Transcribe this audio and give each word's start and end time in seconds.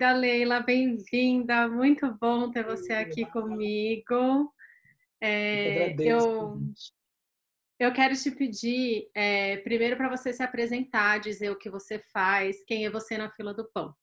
querida 0.00 0.12
Leila, 0.12 0.60
bem-vinda. 0.60 1.68
Muito 1.68 2.10
bom 2.18 2.50
ter 2.50 2.64
você 2.64 2.94
aqui 2.94 3.26
comigo. 3.26 4.50
É, 5.20 5.94
eu, 6.00 6.58
eu 7.78 7.92
quero 7.92 8.16
te 8.16 8.30
pedir, 8.30 9.10
é, 9.14 9.58
primeiro, 9.58 9.98
para 9.98 10.08
você 10.08 10.32
se 10.32 10.42
apresentar, 10.42 11.20
dizer 11.20 11.50
o 11.50 11.58
que 11.58 11.68
você 11.68 12.02
faz, 12.14 12.64
quem 12.66 12.86
é 12.86 12.90
você 12.90 13.18
na 13.18 13.30
fila 13.32 13.52
do 13.52 13.70
pão. 13.74 13.94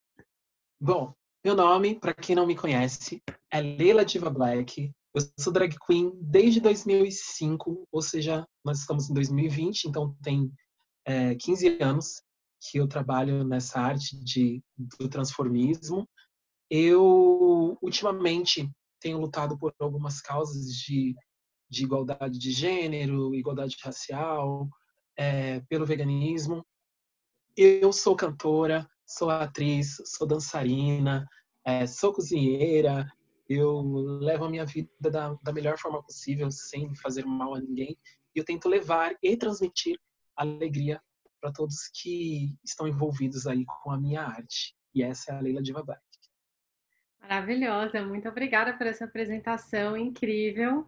Bom, 0.79 1.15
meu 1.43 1.55
nome, 1.55 1.99
para 1.99 2.13
quem 2.13 2.35
não 2.35 2.45
me 2.45 2.55
conhece, 2.55 3.19
é 3.51 3.59
Leila 3.59 4.05
Diva 4.05 4.29
Black. 4.29 4.91
Eu 5.15 5.21
sou 5.39 5.51
drag 5.51 5.75
queen 5.87 6.11
desde 6.21 6.61
2005, 6.61 7.87
ou 7.91 8.01
seja, 8.03 8.45
nós 8.63 8.81
estamos 8.81 9.09
em 9.09 9.15
2020, 9.15 9.85
então 9.85 10.15
tem 10.21 10.51
é, 11.07 11.33
15 11.33 11.79
anos 11.81 12.21
que 12.59 12.77
eu 12.77 12.87
trabalho 12.87 13.43
nessa 13.43 13.79
arte 13.79 14.15
de, 14.23 14.63
do 14.99 15.07
transformismo. 15.09 16.07
Eu, 16.69 17.77
ultimamente, 17.81 18.69
tenho 18.99 19.19
lutado 19.19 19.57
por 19.57 19.73
algumas 19.79 20.21
causas 20.21 20.73
de, 20.73 21.15
de 21.69 21.83
igualdade 21.83 22.37
de 22.37 22.51
gênero, 22.51 23.33
igualdade 23.35 23.77
racial, 23.81 24.67
é, 25.17 25.59
pelo 25.61 25.85
veganismo. 25.85 26.65
Eu 27.55 27.91
sou 27.93 28.15
cantora, 28.15 28.87
sou 29.05 29.29
atriz, 29.29 29.95
sou 30.05 30.27
dançarina, 30.27 31.25
é, 31.65 31.87
sou 31.87 32.13
cozinheira, 32.13 33.11
eu 33.49 33.81
levo 34.19 34.45
a 34.45 34.49
minha 34.49 34.65
vida 34.65 34.89
da, 35.09 35.33
da 35.41 35.53
melhor 35.53 35.77
forma 35.77 36.03
possível, 36.03 36.51
sem 36.51 36.93
fazer 36.95 37.25
mal 37.25 37.55
a 37.55 37.61
ninguém. 37.61 37.97
E 38.35 38.39
eu 38.39 38.45
tento 38.45 38.67
levar 38.67 39.15
e 39.23 39.37
transmitir 39.37 39.97
alegria 40.35 41.01
para 41.39 41.51
todos 41.51 41.89
que 41.93 42.55
estão 42.63 42.87
envolvidos 42.87 43.47
aí 43.47 43.65
com 43.65 43.91
a 43.91 43.99
minha 43.99 44.21
arte. 44.21 44.75
E 44.93 45.03
essa 45.03 45.31
é 45.31 45.35
a 45.35 45.41
Leila 45.41 45.61
Diva 45.61 45.83
Black. 45.83 46.01
Maravilhosa, 47.19 48.03
muito 48.03 48.29
obrigada 48.29 48.73
por 48.77 48.87
essa 48.87 49.05
apresentação 49.05 49.97
incrível. 49.97 50.85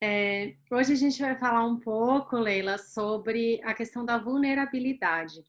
É, 0.00 0.54
hoje 0.70 0.92
a 0.92 0.96
gente 0.96 1.20
vai 1.20 1.38
falar 1.38 1.64
um 1.64 1.78
pouco, 1.78 2.36
Leila, 2.36 2.78
sobre 2.78 3.60
a 3.62 3.74
questão 3.74 4.04
da 4.04 4.18
vulnerabilidade. 4.18 5.42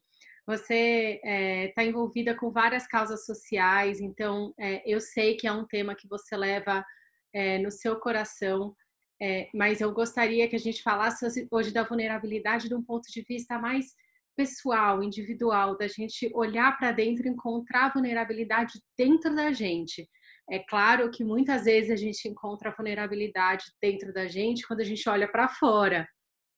Você 0.46 1.14
está 1.14 1.28
é, 1.28 1.68
tá 1.68 1.84
envolvida 1.84 2.34
com 2.34 2.50
várias 2.50 2.86
causas 2.86 3.24
sociais, 3.24 4.00
então 4.00 4.54
é, 4.58 4.82
eu 4.84 5.00
sei 5.00 5.36
que 5.36 5.46
é 5.46 5.52
um 5.52 5.66
tema 5.66 5.94
que 5.94 6.06
você 6.06 6.36
leva 6.36 6.84
é, 7.32 7.58
no 7.58 7.70
seu 7.70 7.96
coração, 7.96 8.76
é, 9.20 9.48
mas 9.54 9.80
eu 9.80 9.92
gostaria 9.92 10.48
que 10.48 10.56
a 10.56 10.60
gente 10.60 10.82
falasse 10.82 11.48
hoje 11.50 11.72
da 11.72 11.82
vulnerabilidade 11.82 12.68
de 12.68 12.74
um 12.74 12.82
ponto 12.82 13.10
de 13.10 13.22
vista 13.22 13.58
mais 13.58 13.94
pessoal, 14.36 15.02
individual, 15.02 15.76
da 15.76 15.86
gente 15.86 16.30
olhar 16.34 16.76
para 16.76 16.92
dentro 16.92 17.26
e 17.26 17.30
encontrar 17.30 17.86
a 17.86 17.92
vulnerabilidade 17.92 18.80
dentro 18.98 19.34
da 19.34 19.52
gente. 19.52 20.08
É 20.50 20.58
claro 20.58 21.10
que 21.10 21.24
muitas 21.24 21.64
vezes 21.64 21.90
a 21.90 21.96
gente 21.96 22.28
encontra 22.28 22.70
a 22.70 22.74
vulnerabilidade 22.74 23.64
dentro 23.80 24.12
da 24.12 24.26
gente 24.26 24.66
quando 24.66 24.80
a 24.80 24.84
gente 24.84 25.08
olha 25.08 25.26
para 25.26 25.48
fora, 25.48 26.06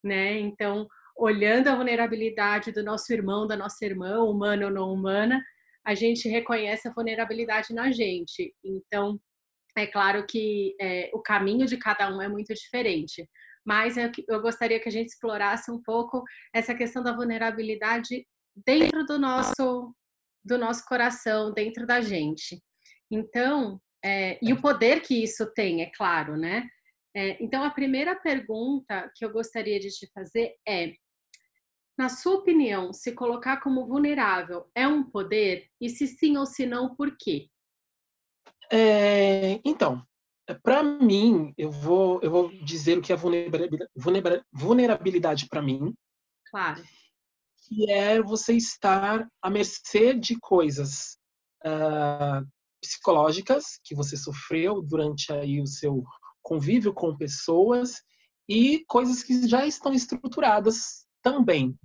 né? 0.03 0.39
Então, 0.39 0.87
olhando 1.17 1.69
a 1.69 1.75
vulnerabilidade 1.75 2.71
do 2.71 2.83
nosso 2.83 3.11
irmão, 3.13 3.47
da 3.47 3.55
nossa 3.55 3.85
irmã, 3.85 4.19
humana 4.19 4.65
ou 4.65 4.71
não 4.71 4.93
humana, 4.93 5.41
a 5.85 5.95
gente 5.95 6.27
reconhece 6.27 6.87
a 6.87 6.93
vulnerabilidade 6.93 7.73
na 7.73 7.91
gente. 7.91 8.53
Então, 8.63 9.19
é 9.77 9.87
claro 9.87 10.25
que 10.27 10.75
é, 10.81 11.09
o 11.13 11.19
caminho 11.19 11.65
de 11.65 11.77
cada 11.77 12.13
um 12.13 12.21
é 12.21 12.27
muito 12.27 12.53
diferente, 12.53 13.27
mas 13.67 13.97
eu, 13.97 14.09
eu 14.29 14.41
gostaria 14.41 14.79
que 14.79 14.87
a 14.87 14.91
gente 14.91 15.09
explorasse 15.09 15.69
um 15.69 15.81
pouco 15.83 16.23
essa 16.53 16.73
questão 16.73 17.03
da 17.03 17.13
vulnerabilidade 17.13 18.25
dentro 18.65 19.05
do 19.05 19.19
nosso 19.19 19.93
do 20.43 20.57
nosso 20.57 20.85
coração, 20.85 21.53
dentro 21.53 21.85
da 21.85 21.99
gente. 21.99 22.63
Então, 23.11 23.81
é, 24.01 24.39
e 24.41 24.53
o 24.53 24.61
poder 24.61 25.01
que 25.01 25.21
isso 25.21 25.45
tem, 25.53 25.81
é 25.81 25.91
claro, 25.93 26.37
né? 26.37 26.65
É, 27.13 27.43
então, 27.43 27.61
a 27.61 27.69
primeira 27.69 28.15
pergunta 28.15 29.11
que 29.13 29.25
eu 29.25 29.33
gostaria 29.33 29.77
de 29.77 29.89
te 29.89 30.09
fazer 30.13 30.55
é: 30.65 30.93
na 31.97 32.07
sua 32.07 32.35
opinião, 32.35 32.93
se 32.93 33.11
colocar 33.11 33.57
como 33.57 33.85
vulnerável 33.85 34.71
é 34.73 34.87
um 34.87 35.03
poder? 35.03 35.67
E 35.81 35.89
se 35.89 36.07
sim 36.07 36.37
ou 36.37 36.45
se 36.45 36.65
não, 36.65 36.95
por 36.95 37.17
quê? 37.17 37.49
É, 38.71 39.59
então, 39.65 40.01
para 40.55 40.83
mim, 40.83 41.53
eu 41.57 41.71
vou, 41.71 42.21
eu 42.21 42.31
vou 42.31 42.49
dizer 42.63 42.97
o 42.97 43.01
que 43.01 43.11
é 43.11 43.15
vulnerabilidade, 43.15 44.43
vulnerabilidade 44.51 45.47
para 45.47 45.61
mim. 45.61 45.93
Claro. 46.49 46.83
Que 47.67 47.91
é 47.91 48.21
você 48.21 48.53
estar 48.53 49.27
à 49.41 49.49
mercê 49.49 50.13
de 50.13 50.39
coisas 50.39 51.17
uh, 51.65 52.47
psicológicas 52.81 53.79
que 53.83 53.93
você 53.93 54.15
sofreu 54.15 54.81
durante 54.81 55.31
aí 55.33 55.61
o 55.61 55.67
seu 55.67 56.03
convívio 56.41 56.93
com 56.93 57.17
pessoas 57.17 58.01
e 58.47 58.85
coisas 58.87 59.21
que 59.21 59.47
já 59.47 59.65
estão 59.65 59.93
estruturadas 59.93 61.05
também, 61.21 61.77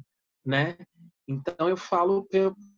né? 0.44 0.78
Então 1.26 1.68
eu 1.68 1.76
falo 1.76 2.28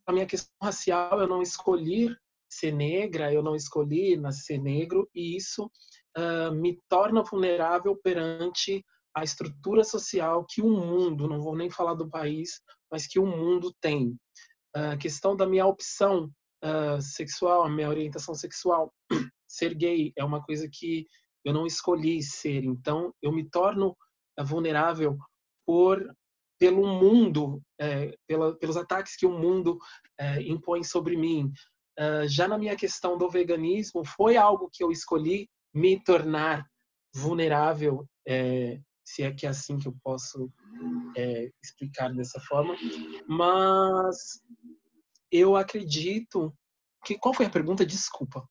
a 0.06 0.12
minha 0.12 0.26
questão 0.26 0.54
racial, 0.62 1.20
eu 1.20 1.28
não 1.28 1.42
escolhi 1.42 2.16
ser 2.54 2.72
negra, 2.72 3.32
eu 3.32 3.42
não 3.42 3.54
escolhi 3.54 4.16
nascer 4.16 4.58
negro 4.58 5.08
e 5.14 5.36
isso 5.36 5.70
uh, 6.16 6.52
me 6.54 6.80
torna 6.88 7.22
vulnerável 7.22 7.96
perante 7.96 8.84
a 9.16 9.22
estrutura 9.22 9.84
social 9.84 10.44
que 10.48 10.60
o 10.60 10.68
mundo, 10.68 11.28
não 11.28 11.40
vou 11.40 11.56
nem 11.56 11.70
falar 11.70 11.94
do 11.94 12.08
país, 12.08 12.60
mas 12.90 13.06
que 13.06 13.18
o 13.18 13.26
mundo 13.26 13.72
tem. 13.80 14.16
A 14.74 14.94
uh, 14.94 14.98
questão 14.98 15.36
da 15.36 15.46
minha 15.46 15.66
opção 15.66 16.30
uh, 16.64 17.00
sexual, 17.00 17.64
a 17.64 17.70
minha 17.70 17.88
orientação 17.88 18.34
sexual, 18.34 18.92
ser 19.48 19.74
gay 19.74 20.12
é 20.16 20.24
uma 20.24 20.42
coisa 20.42 20.68
que 20.72 21.06
eu 21.44 21.52
não 21.52 21.66
escolhi 21.66 22.22
ser, 22.22 22.64
então 22.64 23.12
eu 23.22 23.30
me 23.30 23.48
torno 23.48 23.96
vulnerável 24.46 25.16
por 25.66 26.02
pelo 26.58 26.86
mundo, 26.86 27.60
é, 27.78 28.16
pela, 28.26 28.56
pelos 28.56 28.76
ataques 28.76 29.16
que 29.16 29.26
o 29.26 29.38
mundo 29.38 29.78
é, 30.18 30.40
impõe 30.42 30.82
sobre 30.82 31.16
mim. 31.16 31.52
Uh, 31.98 32.26
já 32.28 32.48
na 32.48 32.58
minha 32.58 32.76
questão 32.76 33.16
do 33.16 33.28
veganismo, 33.28 34.04
foi 34.04 34.36
algo 34.36 34.68
que 34.72 34.82
eu 34.82 34.90
escolhi 34.90 35.48
me 35.72 36.02
tornar 36.02 36.66
vulnerável, 37.14 38.06
é, 38.26 38.80
se 39.04 39.22
é 39.22 39.32
que 39.32 39.46
é 39.46 39.50
assim 39.50 39.78
que 39.78 39.86
eu 39.86 39.94
posso 40.02 40.50
é, 41.16 41.50
explicar 41.62 42.12
dessa 42.12 42.40
forma. 42.40 42.74
Mas 43.28 44.40
eu 45.30 45.56
acredito 45.56 46.52
que. 47.04 47.18
Qual 47.18 47.34
foi 47.34 47.46
a 47.46 47.50
pergunta? 47.50 47.84
Desculpa. 47.84 48.48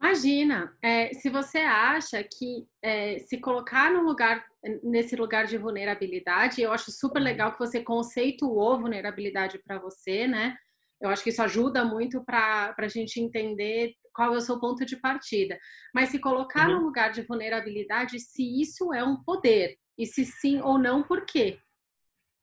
Imagina, 0.00 0.76
é, 0.82 1.12
se 1.14 1.30
você 1.30 1.58
acha 1.58 2.22
que 2.22 2.66
é, 2.82 3.18
se 3.18 3.38
colocar 3.38 3.90
no 3.90 4.02
lugar, 4.02 4.44
nesse 4.82 5.16
lugar 5.16 5.46
de 5.46 5.56
vulnerabilidade, 5.56 6.60
eu 6.60 6.70
acho 6.70 6.92
super 6.92 7.18
legal 7.20 7.52
que 7.52 7.58
você 7.58 7.82
conceituou 7.82 8.78
vulnerabilidade 8.78 9.58
para 9.58 9.78
você, 9.78 10.28
né? 10.28 10.56
Eu 11.00 11.10
acho 11.10 11.22
que 11.22 11.30
isso 11.30 11.42
ajuda 11.42 11.84
muito 11.84 12.24
para 12.24 12.74
a 12.76 12.88
gente 12.88 13.20
entender 13.20 13.92
qual 14.14 14.34
é 14.34 14.38
o 14.38 14.40
seu 14.40 14.58
ponto 14.58 14.84
de 14.86 14.96
partida. 14.96 15.58
Mas 15.94 16.08
se 16.08 16.18
colocar 16.18 16.68
uhum. 16.68 16.76
no 16.76 16.86
lugar 16.86 17.12
de 17.12 17.22
vulnerabilidade, 17.22 18.18
se 18.18 18.60
isso 18.60 18.92
é 18.94 19.04
um 19.04 19.22
poder, 19.22 19.76
e 19.98 20.06
se 20.06 20.24
sim 20.24 20.60
ou 20.60 20.78
não, 20.78 21.02
por 21.02 21.26
quê? 21.26 21.58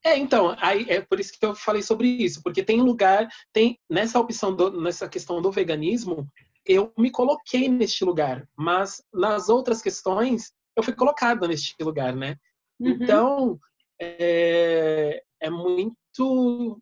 É, 0.04 0.18
então, 0.18 0.54
aí 0.60 0.84
é 0.88 1.00
por 1.00 1.18
isso 1.18 1.32
que 1.38 1.44
eu 1.44 1.54
falei 1.54 1.82
sobre 1.82 2.06
isso, 2.06 2.42
porque 2.42 2.62
tem 2.62 2.80
lugar, 2.82 3.26
tem 3.52 3.80
nessa 3.88 4.20
opção, 4.20 4.54
do, 4.54 4.80
nessa 4.80 5.08
questão 5.08 5.40
do 5.40 5.50
veganismo, 5.50 6.28
eu 6.66 6.92
me 6.96 7.10
coloquei 7.10 7.68
neste 7.68 8.04
lugar, 8.04 8.46
mas 8.56 9.02
nas 9.12 9.48
outras 9.48 9.80
questões 9.80 10.52
eu 10.76 10.82
fui 10.82 10.94
colocada 10.94 11.48
neste 11.48 11.74
lugar, 11.82 12.14
né? 12.14 12.36
Uhum. 12.78 12.90
Então 12.90 13.58
é, 14.00 15.22
é 15.40 15.50
muito 15.50 16.80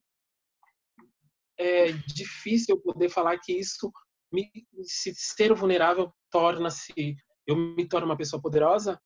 é 1.58 1.92
difícil 1.92 2.80
poder 2.80 3.08
falar 3.08 3.38
que 3.38 3.52
isso 3.52 3.90
me, 4.32 4.50
se 4.84 5.12
ser 5.14 5.54
vulnerável 5.54 6.12
torna-se 6.30 7.16
eu 7.46 7.56
me 7.56 7.86
torno 7.86 8.06
uma 8.06 8.16
pessoa 8.16 8.40
poderosa, 8.40 9.00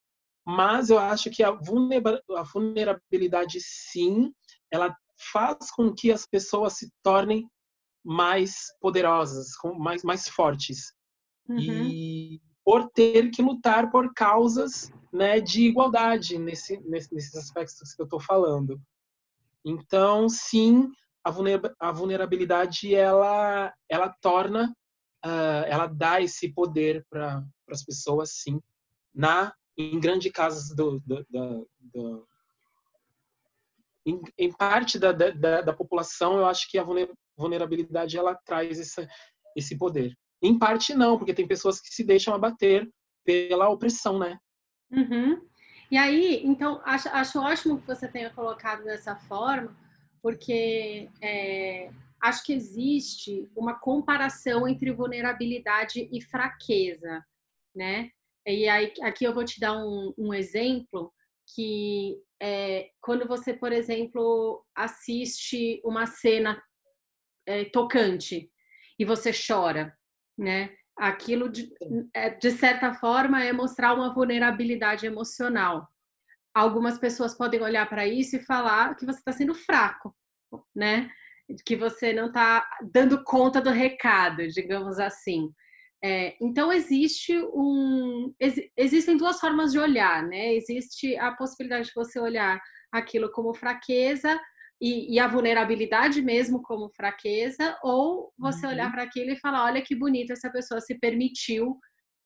mas 0.45 0.89
eu 0.89 0.97
acho 0.97 1.29
que 1.29 1.43
a 1.43 1.51
vulnerabilidade 1.51 3.59
sim, 3.61 4.33
ela 4.71 4.95
faz 5.31 5.69
com 5.71 5.93
que 5.93 6.11
as 6.11 6.25
pessoas 6.25 6.73
se 6.73 6.89
tornem 7.03 7.49
mais 8.05 8.67
poderosas, 8.79 9.49
mais, 9.77 10.03
mais 10.03 10.29
fortes. 10.29 10.93
Uhum. 11.49 11.59
E 11.59 12.41
por 12.63 12.89
ter 12.89 13.29
que 13.31 13.41
lutar 13.41 13.91
por 13.91 14.13
causas 14.13 14.91
né, 15.11 15.41
de 15.41 15.63
igualdade 15.63 16.37
nesse, 16.37 16.79
nesses 16.87 17.35
aspectos 17.35 17.93
que 17.93 18.01
eu 18.01 18.05
estou 18.05 18.19
falando. 18.19 18.79
Então, 19.65 20.29
sim, 20.29 20.89
a 21.79 21.91
vulnerabilidade 21.91 22.93
ela, 22.93 23.73
ela 23.89 24.15
torna, 24.21 24.73
uh, 25.25 25.65
ela 25.67 25.87
dá 25.87 26.21
esse 26.21 26.53
poder 26.53 27.05
para 27.09 27.43
as 27.69 27.83
pessoas, 27.83 28.31
sim, 28.33 28.61
na 29.13 29.53
em 29.77 29.99
grande 29.99 30.31
casos 30.31 30.75
do, 30.75 30.99
do, 31.01 31.25
do, 31.29 31.69
do 31.79 32.27
em, 34.05 34.21
em, 34.37 34.51
parte 34.51 34.97
da, 34.97 35.11
da, 35.11 35.61
da, 35.61 35.73
população, 35.73 36.37
eu 36.37 36.45
acho 36.47 36.69
que 36.71 36.79
a 36.79 36.85
vulnerabilidade 37.35 38.17
ela 38.17 38.33
traz 38.45 38.79
esse, 38.79 39.07
esse 39.55 39.77
poder. 39.77 40.17
em 40.41 40.57
parte 40.57 40.95
não, 40.95 41.17
porque 41.17 41.33
tem 41.33 41.47
pessoas 41.47 41.81
que 41.81 41.89
se 41.89 42.03
deixam 42.03 42.33
abater 42.33 42.89
pela 43.25 43.69
opressão, 43.69 44.17
né? 44.17 44.39
Uhum. 44.89 45.45
E 45.91 45.97
aí, 45.97 46.41
então, 46.45 46.81
acho, 46.85 47.09
acho 47.09 47.39
ótimo 47.39 47.79
que 47.79 47.87
você 47.87 48.07
tenha 48.07 48.29
colocado 48.29 48.83
dessa 48.83 49.15
forma, 49.15 49.75
porque 50.21 51.09
é, 51.21 51.89
acho 52.21 52.43
que 52.43 52.53
existe 52.53 53.49
uma 53.55 53.79
comparação 53.79 54.67
entre 54.67 54.91
vulnerabilidade 54.91 56.09
e 56.11 56.21
fraqueza, 56.21 57.23
né? 57.75 58.09
E 58.45 58.67
aí, 58.69 58.93
aqui 59.01 59.25
eu 59.25 59.33
vou 59.33 59.43
te 59.43 59.59
dar 59.59 59.77
um, 59.77 60.13
um 60.17 60.33
exemplo 60.33 61.13
que 61.53 62.17
é, 62.41 62.89
quando 63.01 63.27
você, 63.27 63.53
por 63.53 63.71
exemplo, 63.71 64.65
assiste 64.75 65.81
uma 65.83 66.05
cena 66.05 66.61
é, 67.45 67.65
tocante 67.65 68.51
e 68.99 69.05
você 69.05 69.31
chora, 69.31 69.95
né? 70.37 70.75
Aquilo, 70.97 71.49
de, 71.49 71.71
é, 72.13 72.31
de 72.31 72.51
certa 72.51 72.93
forma, 72.93 73.43
é 73.43 73.53
mostrar 73.53 73.93
uma 73.93 74.13
vulnerabilidade 74.13 75.05
emocional. 75.05 75.87
Algumas 76.57 76.97
pessoas 76.97 77.37
podem 77.37 77.61
olhar 77.61 77.87
para 77.87 78.07
isso 78.07 78.35
e 78.35 78.43
falar 78.43 78.95
que 78.95 79.05
você 79.05 79.19
está 79.19 79.31
sendo 79.31 79.53
fraco, 79.53 80.11
né? 80.75 81.07
Que 81.63 81.75
você 81.75 82.11
não 82.11 82.29
está 82.29 82.67
dando 82.91 83.23
conta 83.23 83.61
do 83.61 83.69
recado, 83.69 84.47
digamos 84.47 84.97
assim. 84.97 85.51
É, 86.03 86.35
então 86.41 86.73
existe 86.73 87.37
um, 87.53 88.33
ex, 88.39 88.55
existem 88.75 89.15
duas 89.17 89.39
formas 89.39 89.71
de 89.71 89.77
olhar, 89.77 90.23
né? 90.23 90.55
Existe 90.55 91.15
a 91.17 91.31
possibilidade 91.31 91.89
de 91.89 91.93
você 91.93 92.19
olhar 92.19 92.59
aquilo 92.91 93.31
como 93.31 93.53
fraqueza 93.53 94.39
e, 94.81 95.13
e 95.13 95.19
a 95.19 95.27
vulnerabilidade 95.27 96.23
mesmo 96.23 96.63
como 96.63 96.89
fraqueza, 96.89 97.77
ou 97.83 98.33
você 98.35 98.65
uhum. 98.65 98.71
olhar 98.71 98.91
para 98.91 99.03
aquilo 99.03 99.29
e 99.29 99.39
falar, 99.39 99.65
olha 99.65 99.83
que 99.83 99.95
bonito 99.95 100.33
essa 100.33 100.49
pessoa 100.49 100.81
se 100.81 100.97
permitiu, 100.97 101.77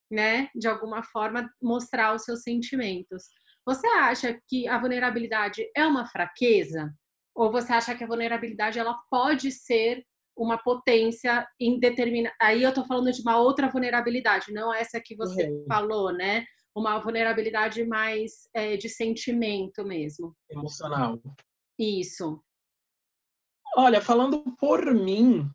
né? 0.09 0.47
De 0.55 0.69
alguma 0.69 1.03
forma 1.03 1.49
mostrar 1.61 2.15
os 2.15 2.23
seus 2.23 2.43
sentimentos. 2.43 3.23
Você 3.65 3.87
acha 3.87 4.39
que 4.47 4.67
a 4.67 4.79
vulnerabilidade 4.79 5.69
é 5.75 5.85
uma 5.85 6.05
fraqueza? 6.05 6.93
Ou 7.35 7.51
você 7.51 7.71
acha 7.73 7.95
que 7.95 8.03
a 8.03 8.07
vulnerabilidade 8.07 8.79
ela 8.79 8.97
pode 9.09 9.51
ser 9.51 10.03
uma 10.35 10.57
potência 10.57 11.47
indeterminada. 11.59 12.35
Aí 12.41 12.63
eu 12.63 12.69
estou 12.69 12.85
falando 12.85 13.11
de 13.11 13.21
uma 13.21 13.37
outra 13.37 13.69
vulnerabilidade, 13.69 14.51
não 14.51 14.73
essa 14.73 14.99
que 14.99 15.15
você 15.15 15.49
uhum. 15.49 15.65
falou, 15.67 16.11
né? 16.11 16.45
Uma 16.75 16.99
vulnerabilidade 16.99 17.85
mais 17.85 18.49
é, 18.53 18.77
de 18.77 18.89
sentimento 18.89 19.83
mesmo. 19.83 20.35
Emocional. 20.49 21.21
Isso. 21.77 22.41
Olha, 23.75 24.01
falando 24.01 24.43
por 24.57 24.93
mim, 24.93 25.49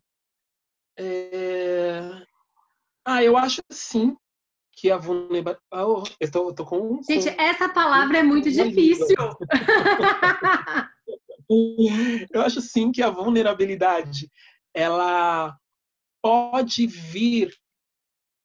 é... 0.97 1.99
ah, 3.05 3.23
eu 3.23 3.37
acho 3.37 3.61
sim 3.71 4.15
que 4.77 4.89
a 4.91 4.97
vulnerabilidade. 4.97 5.59
Oh, 5.73 6.03
eu 6.19 6.31
tô, 6.31 6.49
eu 6.49 6.53
tô 6.53 6.63
com. 6.63 7.01
Gente, 7.01 7.29
essa 7.29 7.67
palavra 7.67 8.19
é 8.19 8.23
muito 8.23 8.51
difícil. 8.51 9.17
eu 12.31 12.41
acho 12.41 12.61
sim 12.61 12.91
que 12.91 13.01
a 13.01 13.09
vulnerabilidade 13.09 14.31
ela 14.73 15.57
pode 16.21 16.85
vir 16.85 17.51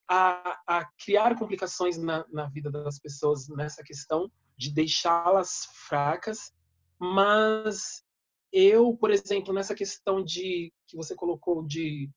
a, 0.09 0.59
a 0.67 0.89
criar 1.05 1.37
complicações 1.37 1.99
na, 1.99 2.25
na 2.33 2.49
vida 2.49 2.71
das 2.71 2.99
pessoas 2.99 3.47
nessa 3.49 3.83
questão 3.83 4.33
de 4.57 4.73
deixá-las 4.73 5.69
fracas, 5.87 6.51
mas 6.99 8.03
eu, 8.51 8.97
por 8.97 9.11
exemplo, 9.11 9.53
nessa 9.53 9.75
questão 9.75 10.25
de 10.25 10.73
que 10.87 10.97
você 10.97 11.15
colocou 11.15 11.63
de, 11.67 12.11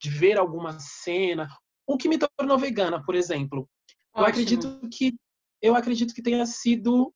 de 0.00 0.10
ver 0.10 0.38
alguma 0.38 0.80
cena, 0.80 1.48
o 1.86 1.96
que 1.96 2.08
me 2.08 2.18
tornou 2.18 2.58
vegana, 2.58 3.02
por 3.04 3.14
exemplo, 3.14 3.68
Ótimo. 4.12 4.24
eu 4.24 4.24
acredito 4.24 4.88
que 4.90 5.14
eu 5.62 5.74
acredito 5.74 6.14
que 6.14 6.22
tenha 6.22 6.44
sido 6.44 7.14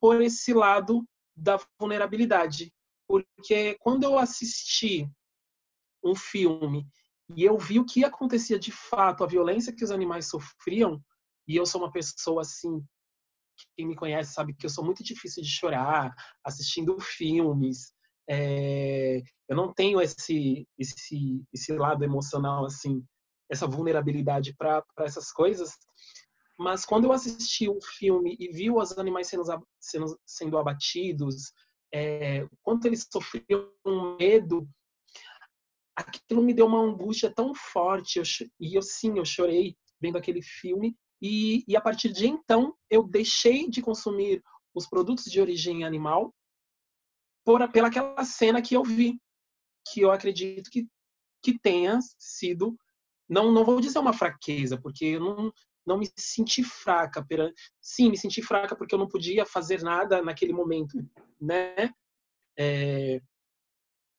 por 0.00 0.20
esse 0.22 0.52
lado 0.52 1.04
da 1.36 1.58
vulnerabilidade, 1.78 2.72
porque 3.08 3.76
quando 3.80 4.04
eu 4.04 4.18
assisti 4.18 5.08
um 6.04 6.14
filme 6.14 6.86
e 7.34 7.42
eu 7.42 7.58
vi 7.58 7.80
o 7.80 7.84
que 7.84 8.04
acontecia 8.04 8.58
de 8.58 8.70
fato, 8.70 9.24
a 9.24 9.26
violência 9.26 9.74
que 9.74 9.82
os 9.82 9.90
animais 9.90 10.28
sofriam, 10.28 11.02
e 11.48 11.56
eu 11.56 11.66
sou 11.66 11.80
uma 11.80 11.90
pessoa 11.90 12.42
assim, 12.42 12.84
quem 13.76 13.86
me 13.86 13.96
conhece 13.96 14.32
sabe 14.32 14.54
que 14.54 14.66
eu 14.66 14.70
sou 14.70 14.84
muito 14.84 15.02
difícil 15.02 15.42
de 15.42 15.48
chorar 15.48 16.14
assistindo 16.44 16.98
filmes. 17.00 17.92
É, 18.28 19.22
eu 19.48 19.56
não 19.56 19.72
tenho 19.72 20.00
esse, 20.00 20.66
esse, 20.78 21.42
esse 21.52 21.72
lado 21.72 22.04
emocional, 22.04 22.64
assim, 22.64 23.04
essa 23.50 23.66
vulnerabilidade 23.66 24.54
para 24.56 24.84
essas 25.00 25.32
coisas. 25.32 25.72
Mas 26.58 26.84
quando 26.84 27.04
eu 27.04 27.12
assisti 27.12 27.68
o 27.68 27.80
filme 27.80 28.36
e 28.38 28.48
vi 28.48 28.70
os 28.70 28.96
animais 28.96 29.28
sendo, 29.28 29.42
sendo, 29.80 30.20
sendo 30.24 30.58
abatidos, 30.58 31.52
é, 31.92 32.46
quanto 32.62 32.86
eles 32.86 33.06
sofriam 33.10 33.70
um 33.84 34.16
medo, 34.16 34.68
aquilo 35.96 36.42
me 36.42 36.54
deu 36.54 36.66
uma 36.66 36.80
angústia 36.80 37.32
tão 37.32 37.54
forte. 37.54 38.18
Eu, 38.18 38.24
e 38.60 38.74
eu 38.74 38.82
sim, 38.82 39.18
eu 39.18 39.24
chorei 39.24 39.76
vendo 40.00 40.18
aquele 40.18 40.42
filme. 40.42 40.96
E, 41.20 41.64
e 41.66 41.76
a 41.76 41.80
partir 41.80 42.12
de 42.12 42.26
então, 42.26 42.76
eu 42.90 43.02
deixei 43.02 43.68
de 43.68 43.80
consumir 43.80 44.42
os 44.74 44.86
produtos 44.88 45.24
de 45.24 45.40
origem 45.40 45.84
animal 45.84 46.34
por, 47.44 47.66
pela 47.70 47.88
aquela 47.88 48.24
cena 48.24 48.60
que 48.60 48.74
eu 48.74 48.82
vi, 48.82 49.20
que 49.92 50.00
eu 50.00 50.10
acredito 50.10 50.70
que, 50.70 50.88
que 51.42 51.58
tenha 51.58 51.98
sido, 52.18 52.76
não, 53.28 53.52
não 53.52 53.64
vou 53.64 53.80
dizer 53.80 53.98
uma 53.98 54.12
fraqueza, 54.12 54.80
porque 54.80 55.04
eu 55.04 55.20
não, 55.20 55.52
não 55.86 55.98
me 55.98 56.08
senti 56.16 56.62
fraca. 56.62 57.24
Pera, 57.24 57.52
sim, 57.80 58.10
me 58.10 58.16
senti 58.16 58.42
fraca 58.42 58.76
porque 58.76 58.94
eu 58.94 58.98
não 58.98 59.08
podia 59.08 59.44
fazer 59.46 59.82
nada 59.82 60.22
naquele 60.22 60.52
momento, 60.52 60.98
né? 61.40 61.90
É, 62.58 63.20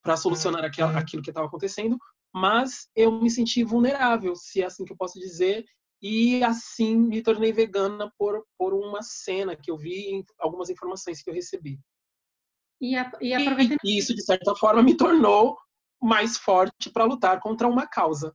para 0.02 0.16
solucionar 0.16 0.64
aquilo, 0.64 0.88
aquilo 0.88 1.22
que 1.22 1.30
estava 1.30 1.46
acontecendo, 1.46 1.98
mas 2.32 2.88
eu 2.94 3.10
me 3.10 3.30
senti 3.30 3.64
vulnerável, 3.64 4.36
se 4.36 4.62
é 4.62 4.66
assim 4.66 4.84
que 4.84 4.92
eu 4.92 4.96
posso 4.96 5.18
dizer, 5.18 5.64
e 6.00 6.44
assim 6.44 6.96
me 6.96 7.22
tornei 7.22 7.52
vegana 7.52 8.12
por, 8.18 8.44
por 8.58 8.74
uma 8.74 9.02
cena 9.02 9.56
que 9.56 9.70
eu 9.70 9.76
vi, 9.76 10.24
algumas 10.38 10.70
informações 10.70 11.22
que 11.22 11.30
eu 11.30 11.34
recebi. 11.34 11.80
E, 12.80 12.94
a, 12.94 13.10
e, 13.20 13.32
aproveitando... 13.32 13.78
e 13.82 13.98
isso, 13.98 14.14
de 14.14 14.22
certa 14.22 14.54
forma, 14.54 14.82
me 14.82 14.96
tornou 14.96 15.56
mais 16.00 16.36
forte 16.36 16.90
para 16.92 17.04
lutar 17.04 17.40
contra 17.40 17.66
uma 17.66 17.86
causa. 17.86 18.34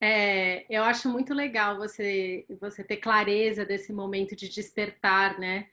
É, 0.00 0.64
eu 0.70 0.84
acho 0.84 1.08
muito 1.08 1.34
legal 1.34 1.76
você 1.76 2.46
você 2.60 2.84
ter 2.84 2.98
clareza 2.98 3.64
desse 3.64 3.92
momento 3.92 4.36
de 4.36 4.48
despertar, 4.48 5.38
né? 5.38 5.66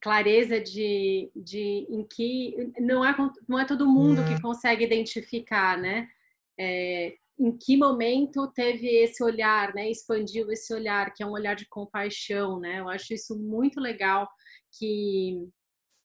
Clareza 0.00 0.60
de, 0.60 1.30
de 1.36 1.86
em 1.90 2.04
que 2.04 2.72
não 2.80 3.04
é 3.04 3.14
não 3.46 3.58
é 3.58 3.64
todo 3.66 3.88
mundo 3.88 4.24
que 4.24 4.34
uhum. 4.34 4.40
consegue 4.40 4.84
identificar, 4.84 5.78
né? 5.78 6.08
É, 6.58 7.14
em 7.38 7.56
que 7.56 7.76
momento 7.76 8.48
teve 8.48 8.86
esse 8.88 9.22
olhar, 9.22 9.74
né? 9.74 9.90
Expandiu 9.90 10.50
esse 10.50 10.72
olhar, 10.74 11.12
que 11.14 11.22
é 11.22 11.26
um 11.26 11.32
olhar 11.32 11.54
de 11.54 11.68
compaixão, 11.68 12.58
né? 12.58 12.80
Eu 12.80 12.88
acho 12.88 13.12
isso 13.14 13.38
muito 13.38 13.80
legal 13.80 14.28
que 14.78 15.46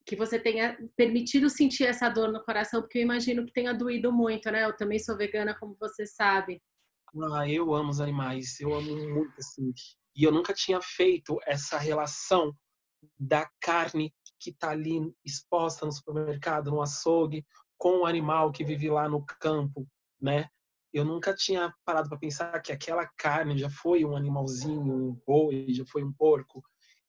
que 0.06 0.16
você 0.16 0.38
tenha 0.38 0.76
permitido 0.96 1.48
sentir 1.48 1.84
essa 1.84 2.10
dor 2.10 2.30
no 2.30 2.44
coração, 2.44 2.82
porque 2.82 2.98
eu 2.98 3.02
imagino 3.02 3.46
que 3.46 3.52
tenha 3.52 3.72
doído 3.72 4.12
muito, 4.12 4.50
né? 4.50 4.64
Eu 4.64 4.76
também 4.76 4.98
sou 4.98 5.16
vegana, 5.16 5.56
como 5.58 5.74
você 5.80 6.06
sabe. 6.06 6.60
Ah, 7.22 7.48
eu 7.48 7.74
amo 7.74 7.90
os 7.90 8.00
animais, 8.00 8.58
eu 8.60 8.74
amo 8.74 8.96
muito, 8.96 9.32
assim. 9.38 9.72
E 10.16 10.24
eu 10.24 10.32
nunca 10.32 10.52
tinha 10.52 10.80
feito 10.80 11.38
essa 11.46 11.78
relação 11.78 12.54
da 13.18 13.48
carne 13.60 14.12
que 14.40 14.50
está 14.50 14.70
ali 14.70 15.00
exposta 15.24 15.86
no 15.86 15.92
supermercado, 15.92 16.70
no 16.70 16.82
açougue, 16.82 17.44
com 17.76 18.00
o 18.00 18.06
animal 18.06 18.50
que 18.50 18.64
vive 18.64 18.90
lá 18.90 19.08
no 19.08 19.24
campo, 19.24 19.86
né? 20.20 20.48
Eu 20.92 21.04
nunca 21.04 21.34
tinha 21.34 21.74
parado 21.84 22.08
para 22.08 22.18
pensar 22.18 22.60
que 22.60 22.72
aquela 22.72 23.06
carne 23.16 23.58
já 23.58 23.68
foi 23.68 24.04
um 24.04 24.16
animalzinho, 24.16 24.80
um 24.80 25.20
boi, 25.26 25.66
já 25.70 25.84
foi 25.84 26.04
um 26.04 26.12
porco. 26.12 26.62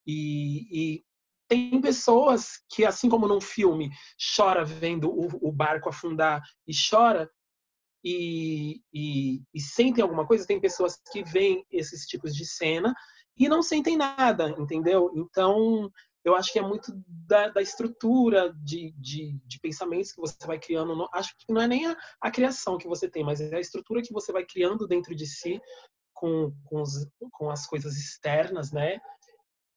E, 0.06 0.68
e 0.72 1.06
tem 1.48 1.80
pessoas 1.82 2.64
que, 2.70 2.84
assim 2.84 3.10
como 3.10 3.28
num 3.28 3.42
filme, 3.42 3.92
chora 4.36 4.66
vendo 4.66 5.10
o, 5.10 5.50
o 5.50 5.52
barco 5.52 5.90
afundar 5.90 6.42
e 6.68 6.74
chora 6.74 7.30
e, 8.06 8.84
e, 8.94 9.42
e 9.52 9.60
sentem 9.60 10.04
alguma 10.04 10.28
coisa, 10.28 10.46
tem 10.46 10.62
pessoas 10.62 11.02
que 11.12 11.24
veem 11.24 11.66
esses 11.72 12.06
tipos 12.06 12.36
de 12.36 12.46
cena 12.46 12.94
e 13.36 13.50
não 13.50 13.64
sentem 13.64 13.98
nada, 13.98 14.52
entendeu? 14.60 15.12
Então, 15.16 15.92
eu 16.24 16.36
acho 16.36 16.54
que 16.54 16.60
é 16.60 16.62
muito 16.62 16.92
da, 17.08 17.50
da 17.50 17.64
estrutura 17.64 18.54
de, 18.64 18.94
de, 18.98 19.40
de, 19.44 19.60
pensamentos 19.60 20.12
que 20.12 20.22
você 20.22 20.46
vai 20.46 20.60
criando. 20.60 21.10
Acho 21.12 21.36
que 21.36 21.52
não 21.52 21.62
é 21.62 21.68
nem 21.68 21.88
a, 21.88 21.98
a, 22.22 22.30
criação 22.30 22.78
que 22.78 22.88
você 22.88 23.10
tem, 23.10 23.24
mas 23.24 23.42
é 23.42 23.56
a 23.56 23.60
estrutura 23.60 24.04
que 24.04 24.14
você 24.14 24.32
vai 24.32 24.46
criando 24.46 24.88
dentro 24.88 25.16
de 25.16 25.26
si 25.26 25.60
com, 26.14 26.54
com, 26.64 26.84
os, 26.84 27.08
com 27.32 27.50
as 27.50 27.66
coisas 27.66 27.98
externas, 27.98 28.72
né? 28.72 29.00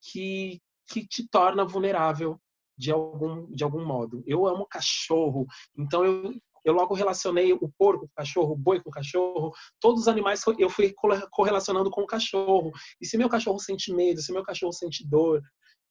Que, 0.02 0.60
que 0.86 1.06
te 1.06 1.26
torna 1.28 1.64
vulnerável 1.64 2.38
de 2.78 2.92
algum, 2.92 3.50
de 3.50 3.64
algum 3.64 3.84
modo. 3.84 4.22
Eu 4.26 4.46
amo 4.46 4.66
cachorro, 4.66 5.46
então 5.76 6.04
eu, 6.04 6.32
eu 6.68 6.74
logo 6.74 6.94
relacionei 6.94 7.52
o 7.52 7.68
porco 7.78 8.06
com 8.06 8.12
o 8.12 8.16
cachorro, 8.16 8.52
o 8.52 8.56
boi 8.56 8.80
com 8.80 8.90
o 8.90 8.92
cachorro, 8.92 9.52
todos 9.80 10.02
os 10.02 10.08
animais 10.08 10.42
eu 10.58 10.68
fui 10.68 10.94
correlacionando 11.30 11.90
com 11.90 12.02
o 12.02 12.06
cachorro. 12.06 12.70
E 13.00 13.06
se 13.06 13.16
meu 13.16 13.28
cachorro 13.28 13.58
sente 13.58 13.92
medo, 13.92 14.20
se 14.20 14.32
meu 14.32 14.42
cachorro 14.42 14.72
sente 14.72 15.06
dor, 15.06 15.42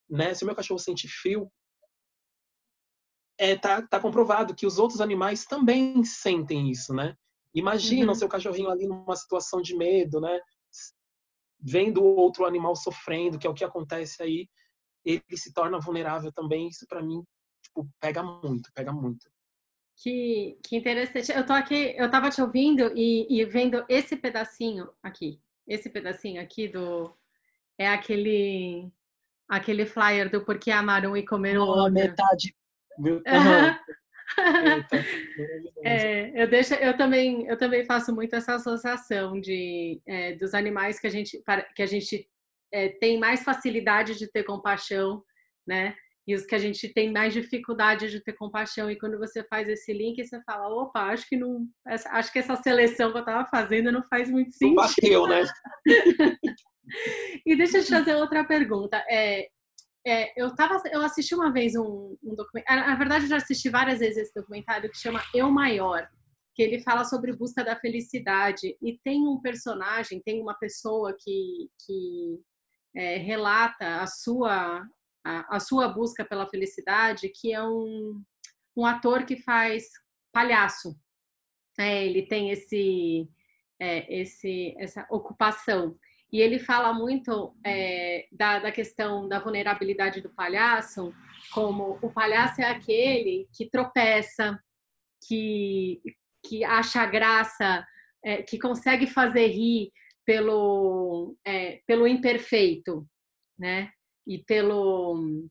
né? 0.08 0.34
Se 0.34 0.44
meu 0.44 0.54
cachorro 0.54 0.78
sente 0.78 1.08
frio, 1.08 1.50
é, 3.38 3.56
tá, 3.56 3.82
tá 3.82 4.00
comprovado 4.00 4.54
que 4.54 4.66
os 4.66 4.78
outros 4.78 5.00
animais 5.00 5.44
também 5.44 6.02
sentem 6.04 6.70
isso, 6.70 6.92
né? 6.94 7.16
Imagina 7.54 8.06
uhum. 8.06 8.12
o 8.12 8.14
seu 8.14 8.28
cachorrinho 8.28 8.70
ali 8.70 8.86
numa 8.86 9.16
situação 9.16 9.60
de 9.60 9.76
medo, 9.76 10.20
né? 10.20 10.40
Vendo 11.60 12.04
outro 12.04 12.44
animal 12.44 12.76
sofrendo, 12.76 13.38
que 13.38 13.46
é 13.46 13.50
o 13.50 13.54
que 13.54 13.64
acontece 13.64 14.22
aí, 14.22 14.48
ele 15.04 15.22
se 15.36 15.52
torna 15.52 15.80
vulnerável 15.80 16.32
também. 16.32 16.68
Isso 16.68 16.86
para 16.86 17.02
mim, 17.02 17.22
tipo, 17.62 17.88
pega 18.00 18.22
muito, 18.22 18.70
pega 18.74 18.92
muito. 18.92 19.28
Que, 20.00 20.56
que 20.62 20.76
interessante. 20.76 21.32
Eu 21.32 21.44
tô 21.44 21.52
aqui, 21.52 21.94
eu 21.96 22.08
tava 22.10 22.30
te 22.30 22.40
ouvindo 22.40 22.92
e, 22.94 23.26
e 23.28 23.44
vendo 23.44 23.84
esse 23.88 24.16
pedacinho 24.16 24.88
aqui. 25.02 25.40
Esse 25.66 25.90
pedacinho 25.90 26.40
aqui 26.40 26.68
do 26.68 27.12
é 27.76 27.88
aquele 27.88 28.90
aquele 29.48 29.84
flyer 29.86 30.30
do 30.30 30.44
Porque 30.44 30.70
Amaram 30.70 31.16
e 31.16 31.24
Comeram 31.24 31.62
oh, 31.62 31.66
Outra. 31.66 31.90
Metade. 31.90 32.54
Meu... 32.98 33.22
é, 35.82 36.42
eu 36.42 36.48
deixo, 36.48 36.74
eu 36.74 36.96
também, 36.96 37.46
eu 37.46 37.56
também 37.56 37.84
faço 37.84 38.14
muito 38.14 38.36
essa 38.36 38.54
associação 38.54 39.40
de 39.40 40.00
é, 40.06 40.34
dos 40.34 40.52
animais 40.54 41.00
que 41.00 41.06
a 41.06 41.10
gente, 41.10 41.42
que 41.74 41.82
a 41.82 41.86
gente 41.86 42.28
é, 42.70 42.90
tem 42.90 43.18
mais 43.18 43.42
facilidade 43.42 44.18
de 44.18 44.30
ter 44.30 44.44
compaixão, 44.44 45.24
né? 45.66 45.96
E 46.28 46.34
os 46.34 46.44
que 46.44 46.54
a 46.54 46.58
gente 46.58 46.92
tem 46.92 47.10
mais 47.10 47.32
dificuldade 47.32 48.10
de 48.10 48.20
ter 48.20 48.34
compaixão. 48.34 48.90
E 48.90 48.98
quando 48.98 49.18
você 49.18 49.42
faz 49.44 49.66
esse 49.66 49.94
link, 49.94 50.22
você 50.22 50.38
fala, 50.42 50.68
opa, 50.68 51.04
acho 51.04 51.26
que 51.26 51.38
não, 51.38 51.66
acho 51.86 52.30
que 52.30 52.38
essa 52.38 52.54
seleção 52.56 53.10
que 53.10 53.16
eu 53.16 53.22
estava 53.22 53.48
fazendo 53.48 53.90
não 53.90 54.02
faz 54.10 54.30
muito 54.30 54.52
sentido. 54.52 54.76
Não 54.76 54.86
bateu, 54.86 55.26
né? 55.26 55.42
e 57.46 57.56
deixa 57.56 57.78
eu 57.78 57.84
te 57.84 57.90
fazer 57.90 58.14
outra 58.14 58.44
pergunta. 58.44 59.02
É, 59.08 59.48
é, 60.06 60.32
eu, 60.40 60.54
tava, 60.54 60.82
eu 60.92 61.02
assisti 61.02 61.34
uma 61.34 61.52
vez 61.52 61.74
um, 61.74 62.16
um 62.22 62.34
documentário, 62.34 62.86
na 62.86 62.94
verdade 62.94 63.24
eu 63.24 63.30
já 63.30 63.36
assisti 63.36 63.68
várias 63.68 63.98
vezes 63.98 64.18
esse 64.18 64.34
documentário 64.34 64.90
que 64.90 64.98
chama 64.98 65.22
Eu 65.34 65.50
Maior, 65.50 66.06
que 66.54 66.62
ele 66.62 66.82
fala 66.82 67.04
sobre 67.04 67.36
busca 67.36 67.64
da 67.64 67.76
felicidade 67.76 68.76
e 68.82 68.98
tem 69.04 69.26
um 69.26 69.40
personagem, 69.40 70.22
tem 70.22 70.40
uma 70.40 70.54
pessoa 70.54 71.16
que, 71.18 71.68
que 71.84 72.40
é, 72.94 73.16
relata 73.16 74.00
a 74.00 74.06
sua, 74.06 74.82
a, 75.24 75.56
a, 75.56 75.60
sua 75.60 75.88
busca 75.88 76.24
pela 76.24 76.48
felicidade, 76.48 77.28
que 77.28 77.52
é 77.52 77.62
um, 77.62 78.22
um 78.76 78.86
ator 78.86 79.24
que 79.24 79.36
faz 79.36 79.84
palhaço. 80.32 80.96
É, 81.78 82.04
ele 82.04 82.26
tem 82.26 82.50
esse, 82.50 83.28
é, 83.80 84.20
esse, 84.20 84.74
essa 84.78 85.06
ocupação. 85.10 85.96
E 86.30 86.40
ele 86.40 86.58
fala 86.58 86.92
muito 86.92 87.56
é, 87.64 88.26
da, 88.30 88.58
da 88.58 88.72
questão 88.72 89.26
da 89.28 89.38
vulnerabilidade 89.38 90.20
do 90.20 90.30
palhaço, 90.30 91.12
como 91.52 91.98
o 92.02 92.10
palhaço 92.12 92.60
é 92.60 92.64
aquele 92.64 93.48
que 93.54 93.70
tropeça, 93.70 94.58
que, 95.26 96.00
que 96.44 96.64
acha 96.64 97.06
graça, 97.06 97.86
é, 98.22 98.42
que 98.42 98.58
consegue 98.58 99.06
fazer 99.06 99.46
rir 99.46 99.90
pelo, 100.26 101.34
é, 101.46 101.80
pelo 101.86 102.06
imperfeito, 102.06 103.08
né? 103.58 103.90
E 104.28 104.44
pelo 104.44 105.48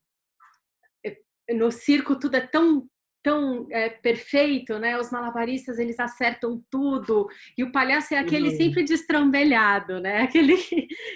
é, 1.06 1.18
no 1.54 1.72
circo 1.72 2.18
tudo 2.20 2.36
é 2.36 2.42
tão 2.42 2.88
tão 3.24 3.68
é, 3.72 3.90
perfeito, 3.90 4.80
né? 4.80 4.98
Os 4.98 5.12
malabaristas 5.12 5.80
eles 5.80 6.00
acertam 6.00 6.64
tudo 6.72 7.28
e 7.58 7.64
o 7.64 7.74
palhaço 7.74 8.14
é 8.14 8.20
aquele 8.20 8.50
uhum. 8.50 8.56
sempre 8.56 8.84
destrambelhado, 8.84 10.00
né? 10.00 10.22
Aquele 10.24 10.56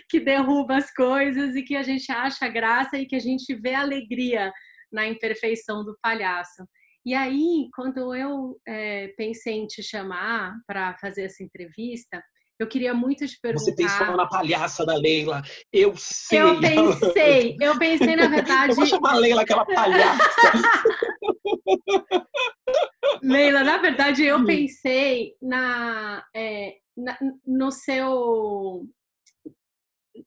que 0.10 0.20
derruba 0.20 0.76
as 0.76 0.94
coisas 0.94 1.56
e 1.56 1.64
que 1.64 1.74
a 1.74 1.84
gente 1.84 2.12
acha 2.12 2.50
graça 2.50 2.98
e 2.98 3.06
que 3.06 3.16
a 3.16 3.20
gente 3.20 3.56
vê 3.56 3.74
alegria 3.76 4.52
na 4.92 5.08
imperfeição 5.08 5.86
do 5.86 5.98
palhaço. 6.02 6.68
E 7.06 7.14
aí, 7.14 7.70
quando 7.74 8.14
eu 8.14 8.60
é, 8.68 9.08
pensei 9.18 9.54
em 9.54 9.66
te 9.66 9.82
chamar 9.82 10.56
para 10.68 10.96
fazer 10.98 11.24
essa 11.24 11.44
entrevista, 11.44 12.22
eu 12.62 12.68
queria 12.68 12.94
muito 12.94 13.28
te 13.28 13.40
perguntar. 13.40 13.66
Você 13.66 13.76
pensou 13.76 14.16
na 14.16 14.28
palhaça 14.28 14.86
da 14.86 14.96
Leila. 14.96 15.42
Eu 15.72 15.96
sei. 15.98 16.40
Eu 16.40 16.60
pensei, 16.62 17.58
eu 17.60 17.80
pensei 17.80 18.16
na 18.16 18.28
verdade. 18.28 18.72
Eu 18.72 18.76
vou 18.76 18.86
chamar 18.86 19.14
a 19.14 19.18
Leila 19.18 19.42
aquela 19.42 19.66
palhaça. 19.66 20.24
Leila, 23.24 23.64
na 23.64 23.78
verdade, 23.78 24.24
eu 24.24 24.38
hum. 24.38 24.46
pensei 24.46 25.36
na, 25.42 26.24
é, 26.36 26.78
na, 26.96 27.18
no 27.46 27.72
seu 27.72 28.88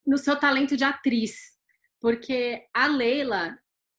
no 0.04 0.18
seu 0.18 0.38
talento 0.38 0.76
de 0.76 0.84
atriz, 0.84 1.52
porque 2.00 2.66
a 2.74 2.86
Leila 2.86 3.56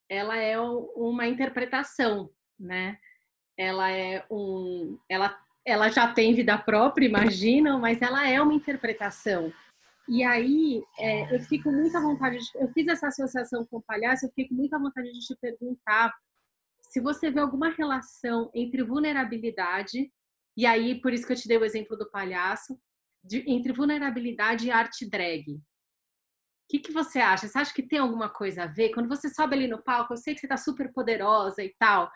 ela 0.09 0.37
é 0.37 0.59
uma 0.59 1.27
interpretação, 1.27 2.29
né? 2.59 2.97
Ela 3.57 3.91
é 3.91 4.25
um, 4.29 4.99
ela 5.09 5.37
ela 5.65 5.89
já 5.89 6.13
tem 6.13 6.33
vida 6.35 6.57
própria, 6.57 7.07
imaginam, 7.07 7.79
mas 7.79 8.01
ela 8.01 8.29
é 8.29 8.39
uma 8.41 8.53
interpretação. 8.53 9.51
E 10.07 10.23
aí, 10.23 10.83
é, 10.99 11.35
eu 11.35 11.39
fico 11.39 11.71
muito 11.71 11.97
à 11.97 11.99
vontade, 11.99 12.37
de, 12.37 12.51
eu 12.55 12.71
fiz 12.71 12.87
essa 12.87 13.07
associação 13.07 13.65
com 13.65 13.77
o 13.77 13.81
palhaço, 13.81 14.25
eu 14.25 14.31
fico 14.35 14.53
muito 14.53 14.75
à 14.75 14.79
vontade 14.79 15.11
de 15.11 15.19
te 15.19 15.35
perguntar 15.41 16.13
se 16.81 17.01
você 17.01 17.31
vê 17.31 17.39
alguma 17.39 17.69
relação 17.69 18.51
entre 18.53 18.83
vulnerabilidade, 18.83 20.11
e 20.55 20.65
aí, 20.65 21.01
por 21.01 21.11
isso 21.11 21.25
que 21.25 21.33
eu 21.33 21.37
te 21.37 21.47
dei 21.47 21.57
o 21.57 21.65
exemplo 21.65 21.97
do 21.97 22.09
palhaço, 22.09 22.79
de, 23.23 23.43
entre 23.47 23.73
vulnerabilidade 23.73 24.67
e 24.67 24.71
arte 24.71 25.09
drag. 25.09 25.55
O 25.55 25.61
que, 26.69 26.79
que 26.79 26.91
você 26.91 27.19
acha? 27.19 27.47
Você 27.47 27.57
acha 27.57 27.73
que 27.73 27.83
tem 27.83 27.99
alguma 27.99 28.29
coisa 28.29 28.63
a 28.63 28.67
ver? 28.67 28.91
Quando 28.91 29.09
você 29.09 29.29
sobe 29.29 29.55
ali 29.55 29.67
no 29.67 29.83
palco, 29.83 30.13
eu 30.13 30.17
sei 30.17 30.35
que 30.35 30.39
você 30.39 30.45
está 30.45 30.57
super 30.57 30.93
poderosa 30.93 31.63
e 31.63 31.73
tal, 31.79 32.09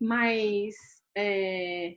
mas 0.00 0.74
é, 1.16 1.96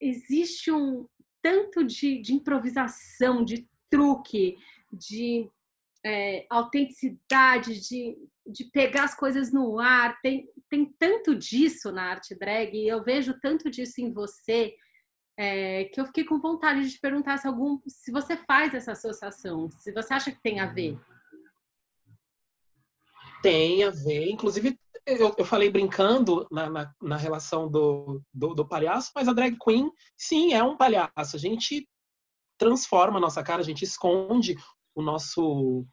existe 0.00 0.70
um 0.70 1.06
tanto 1.42 1.84
de, 1.84 2.20
de 2.20 2.34
improvisação, 2.34 3.44
de 3.44 3.68
truque, 3.90 4.56
de 4.92 5.48
é, 6.04 6.46
autenticidade, 6.50 7.80
de, 7.80 8.16
de 8.46 8.64
pegar 8.64 9.04
as 9.04 9.14
coisas 9.14 9.52
no 9.52 9.78
ar. 9.78 10.20
Tem, 10.20 10.48
tem 10.68 10.84
tanto 10.98 11.34
disso 11.34 11.92
na 11.92 12.04
arte 12.04 12.34
drag, 12.34 12.76
e 12.76 12.88
eu 12.88 13.02
vejo 13.02 13.38
tanto 13.40 13.70
disso 13.70 14.00
em 14.00 14.12
você, 14.12 14.74
é, 15.36 15.84
que 15.84 16.00
eu 16.00 16.06
fiquei 16.06 16.24
com 16.24 16.40
vontade 16.40 16.82
de 16.82 16.92
te 16.92 17.00
perguntar 17.00 17.38
se, 17.38 17.46
algum, 17.46 17.78
se 17.86 18.10
você 18.10 18.36
faz 18.36 18.74
essa 18.74 18.92
associação, 18.92 19.70
se 19.70 19.92
você 19.92 20.14
acha 20.14 20.32
que 20.32 20.40
tem 20.40 20.60
a 20.60 20.66
ver. 20.66 20.98
Tem 23.42 23.84
a 23.84 23.90
ver, 23.90 24.30
inclusive 24.30 24.78
eu, 25.06 25.34
eu 25.38 25.44
falei 25.44 25.70
brincando 25.70 26.46
na, 26.50 26.68
na, 26.68 26.94
na 27.00 27.16
relação 27.16 27.70
do, 27.70 28.20
do, 28.34 28.54
do, 28.54 28.66
palhaço, 28.66 29.12
mas 29.14 29.28
a 29.28 29.32
drag 29.32 29.56
queen, 29.64 29.90
sim, 30.16 30.52
é 30.52 30.62
um 30.62 30.76
palhaço. 30.76 31.36
A 31.36 31.38
gente 31.38 31.88
transforma 32.58 33.18
a 33.18 33.20
nossa 33.20 33.42
cara, 33.42 33.60
a 33.60 33.64
gente 33.64 33.84
esconde 33.84 34.56
o 34.94 35.02
nosso, 35.02 35.86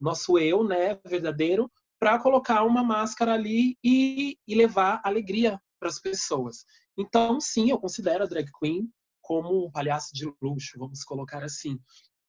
nosso 0.00 0.38
eu, 0.38 0.62
né, 0.62 1.00
verdadeiro, 1.04 1.70
para 1.98 2.18
colocar 2.20 2.62
uma 2.62 2.82
máscara 2.82 3.34
ali 3.34 3.76
e, 3.82 4.38
e 4.46 4.54
levar 4.54 5.00
alegria 5.04 5.60
para 5.78 5.88
as 5.88 5.98
pessoas. 5.98 6.64
Então, 6.96 7.40
sim, 7.40 7.70
eu 7.70 7.78
considero 7.78 8.24
a 8.24 8.26
drag 8.26 8.48
queen 8.58 8.88
como 9.20 9.66
um 9.66 9.70
palhaço 9.70 10.10
de 10.12 10.32
luxo, 10.40 10.78
vamos 10.78 11.02
colocar 11.02 11.42
assim. 11.42 11.78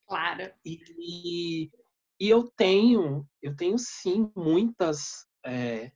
Claro. 0.07 0.51
E, 0.65 1.69
e 2.19 2.29
eu 2.29 2.49
tenho, 2.55 3.27
eu 3.41 3.55
tenho 3.55 3.77
sim 3.77 4.31
muitas 4.35 5.25
é, 5.45 5.91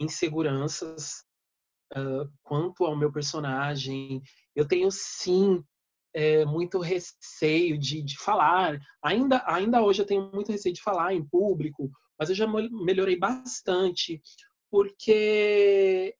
inseguranças 0.00 1.22
uh, 1.92 2.28
quanto 2.42 2.84
ao 2.84 2.96
meu 2.96 3.12
personagem. 3.12 4.22
Eu 4.56 4.66
tenho 4.66 4.90
sim 4.90 5.62
é, 6.14 6.44
muito 6.44 6.78
receio 6.78 7.78
de, 7.78 8.02
de 8.02 8.18
falar. 8.18 8.80
Ainda, 9.02 9.44
ainda 9.46 9.82
hoje 9.82 10.02
eu 10.02 10.06
tenho 10.06 10.30
muito 10.32 10.50
receio 10.50 10.74
de 10.74 10.82
falar 10.82 11.14
em 11.14 11.24
público, 11.24 11.90
mas 12.18 12.28
eu 12.28 12.34
já 12.34 12.46
melhorei 12.46 13.16
bastante, 13.16 14.20
porque 14.70 16.14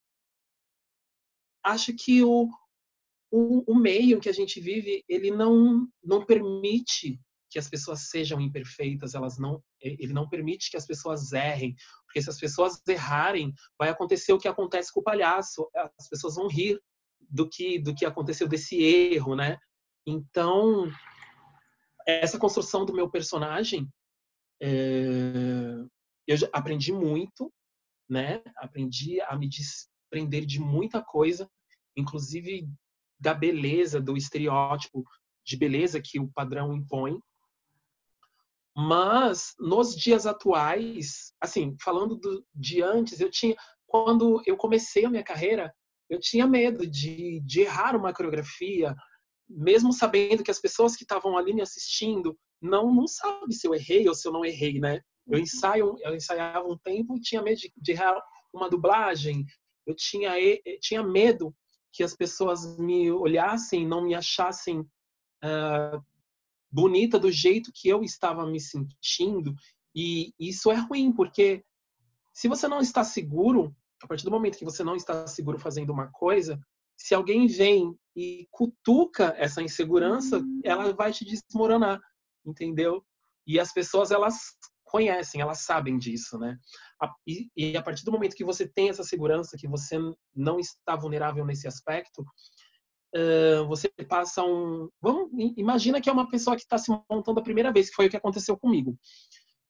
acho 1.63 1.93
que 1.95 2.23
o, 2.23 2.49
o, 3.31 3.71
o 3.71 3.75
meio 3.75 4.19
que 4.19 4.29
a 4.29 4.33
gente 4.33 4.59
vive, 4.59 5.03
ele 5.07 5.31
não, 5.31 5.87
não 6.03 6.25
permite 6.25 7.19
que 7.51 7.59
as 7.59 7.69
pessoas 7.69 8.09
sejam 8.09 8.39
imperfeitas, 8.39 9.13
elas 9.13 9.37
não, 9.37 9.61
ele 9.79 10.13
não 10.13 10.27
permite 10.27 10.71
que 10.71 10.77
as 10.77 10.85
pessoas 10.85 11.31
errem, 11.33 11.75
porque 12.05 12.21
se 12.21 12.29
as 12.29 12.39
pessoas 12.39 12.81
errarem, 12.87 13.53
vai 13.77 13.89
acontecer 13.89 14.33
o 14.33 14.39
que 14.39 14.47
acontece 14.47 14.91
com 14.91 15.01
o 15.01 15.03
palhaço, 15.03 15.69
as 15.99 16.07
pessoas 16.09 16.35
vão 16.35 16.47
rir 16.47 16.79
do 17.29 17.47
que 17.47 17.77
do 17.77 17.93
que 17.93 18.05
aconteceu 18.05 18.47
desse 18.47 18.81
erro, 18.81 19.35
né? 19.35 19.57
Então, 20.07 20.91
essa 22.07 22.39
construção 22.39 22.85
do 22.85 22.93
meu 22.93 23.09
personagem, 23.09 23.87
é, 24.61 25.75
eu 26.25 26.37
aprendi 26.51 26.91
muito, 26.91 27.53
né? 28.09 28.41
Aprendi 28.57 29.21
a 29.21 29.37
me 29.37 29.47
desprender 29.47 30.45
de 30.45 30.59
muita 30.59 31.03
coisa 31.03 31.47
inclusive 31.95 32.67
da 33.19 33.33
beleza, 33.33 34.01
do 34.01 34.17
estereótipo 34.17 35.03
de 35.45 35.57
beleza 35.57 36.01
que 36.01 36.19
o 36.19 36.31
padrão 36.31 36.73
impõe. 36.73 37.19
Mas 38.75 39.53
nos 39.59 39.95
dias 39.95 40.25
atuais, 40.25 41.33
assim, 41.41 41.75
falando 41.81 42.15
do, 42.15 42.45
de 42.55 42.81
antes, 42.81 43.19
eu 43.19 43.29
tinha 43.29 43.55
quando 43.85 44.41
eu 44.45 44.55
comecei 44.55 45.03
a 45.03 45.09
minha 45.09 45.23
carreira, 45.23 45.73
eu 46.09 46.17
tinha 46.17 46.47
medo 46.47 46.87
de, 46.87 47.41
de 47.41 47.61
errar 47.61 47.95
uma 47.95 48.13
coreografia, 48.13 48.95
mesmo 49.49 49.91
sabendo 49.91 50.43
que 50.43 50.51
as 50.51 50.59
pessoas 50.59 50.95
que 50.95 51.03
estavam 51.03 51.37
ali 51.37 51.53
me 51.53 51.61
assistindo 51.61 52.37
não 52.61 52.93
não 52.93 53.05
sabem 53.05 53.51
se 53.51 53.67
eu 53.67 53.75
errei 53.75 54.07
ou 54.07 54.15
se 54.15 54.25
eu 54.25 54.31
não 54.31 54.45
errei, 54.45 54.79
né? 54.79 55.01
Eu 55.27 55.37
uhum. 55.37 55.43
ensaio, 55.43 55.97
eu 56.01 56.15
ensaiava 56.15 56.65
um 56.65 56.77
tempo, 56.77 57.19
tinha 57.19 57.41
medo 57.41 57.59
de, 57.59 57.73
de 57.75 57.91
errar 57.91 58.21
uma 58.53 58.69
dublagem, 58.69 59.45
eu 59.85 59.93
tinha 59.95 60.33
tinha 60.79 61.03
medo 61.03 61.53
que 61.91 62.03
as 62.03 62.15
pessoas 62.15 62.77
me 62.77 63.11
olhassem, 63.11 63.85
não 63.85 64.01
me 64.01 64.15
achassem 64.15 64.79
uh, 64.79 66.01
bonita 66.71 67.19
do 67.19 67.31
jeito 67.31 67.71
que 67.73 67.89
eu 67.89 68.03
estava 68.03 68.45
me 68.45 68.59
sentindo. 68.59 69.53
E 69.93 70.33
isso 70.39 70.71
é 70.71 70.75
ruim, 70.75 71.11
porque 71.11 71.63
se 72.33 72.47
você 72.47 72.67
não 72.67 72.79
está 72.79 73.03
seguro, 73.03 73.75
a 74.01 74.07
partir 74.07 74.23
do 74.23 74.31
momento 74.31 74.57
que 74.57 74.65
você 74.65 74.83
não 74.83 74.95
está 74.95 75.27
seguro 75.27 75.59
fazendo 75.59 75.91
uma 75.91 76.09
coisa, 76.11 76.59
se 76.97 77.13
alguém 77.13 77.47
vem 77.47 77.95
e 78.15 78.47
cutuca 78.51 79.33
essa 79.37 79.61
insegurança, 79.61 80.37
uhum. 80.37 80.61
ela 80.63 80.93
vai 80.93 81.11
te 81.11 81.25
desmoronar, 81.25 81.99
entendeu? 82.45 83.03
E 83.45 83.59
as 83.59 83.73
pessoas 83.73 84.11
elas 84.11 84.55
conhecem, 84.83 85.41
elas 85.41 85.61
sabem 85.61 85.97
disso, 85.97 86.37
né? 86.37 86.57
E, 87.25 87.49
e, 87.55 87.77
a 87.77 87.81
partir 87.81 88.03
do 88.03 88.11
momento 88.11 88.35
que 88.35 88.43
você 88.43 88.67
tem 88.67 88.89
essa 88.89 89.03
segurança, 89.03 89.57
que 89.57 89.67
você 89.67 89.97
não 90.35 90.59
está 90.59 90.95
vulnerável 90.95 91.45
nesse 91.45 91.67
aspecto, 91.67 92.23
uh, 93.15 93.65
você 93.67 93.89
passa 94.07 94.43
um. 94.43 94.89
Vamos, 95.01 95.29
imagina 95.57 96.01
que 96.01 96.09
é 96.09 96.13
uma 96.13 96.29
pessoa 96.29 96.55
que 96.55 96.63
está 96.63 96.77
se 96.77 96.91
montando 97.09 97.39
a 97.39 97.43
primeira 97.43 97.71
vez, 97.71 97.89
que 97.89 97.95
foi 97.95 98.07
o 98.07 98.09
que 98.09 98.17
aconteceu 98.17 98.57
comigo. 98.57 98.97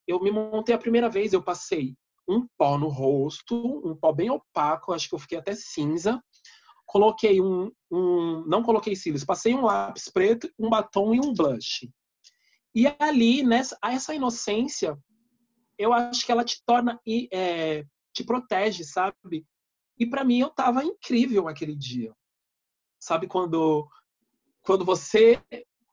Eu 0.07 0.19
me 0.21 0.31
montei 0.31 0.73
a 0.73 0.79
primeira 0.79 1.09
vez, 1.09 1.33
eu 1.33 1.43
passei 1.43 1.95
um 2.27 2.47
pó 2.57 2.77
no 2.77 2.87
rosto, 2.87 3.55
um 3.85 3.95
pó 3.95 4.11
bem 4.11 4.29
opaco, 4.29 4.93
acho 4.93 5.09
que 5.09 5.15
eu 5.15 5.19
fiquei 5.19 5.37
até 5.37 5.53
cinza. 5.55 6.21
Coloquei 6.85 7.41
um, 7.41 7.71
um 7.89 8.43
não 8.45 8.63
coloquei 8.63 8.95
cílios, 8.95 9.23
passei 9.23 9.53
um 9.53 9.63
lápis 9.63 10.09
preto, 10.09 10.51
um 10.59 10.69
batom 10.69 11.15
e 11.15 11.19
um 11.19 11.33
blush. 11.33 11.89
E 12.75 12.85
ali, 12.99 13.43
nessa, 13.43 13.77
essa 13.83 14.13
inocência, 14.13 14.97
eu 15.77 15.93
acho 15.93 16.25
que 16.25 16.31
ela 16.31 16.43
te 16.43 16.61
torna 16.65 16.99
e 17.05 17.27
é, 17.31 17.85
te 18.13 18.23
protege, 18.23 18.83
sabe? 18.83 19.45
E 19.97 20.05
para 20.05 20.23
mim 20.23 20.39
eu 20.39 20.49
tava 20.49 20.83
incrível 20.83 21.47
aquele 21.47 21.75
dia. 21.75 22.13
Sabe 23.01 23.27
quando 23.27 23.87
quando 24.61 24.85
você 24.85 25.41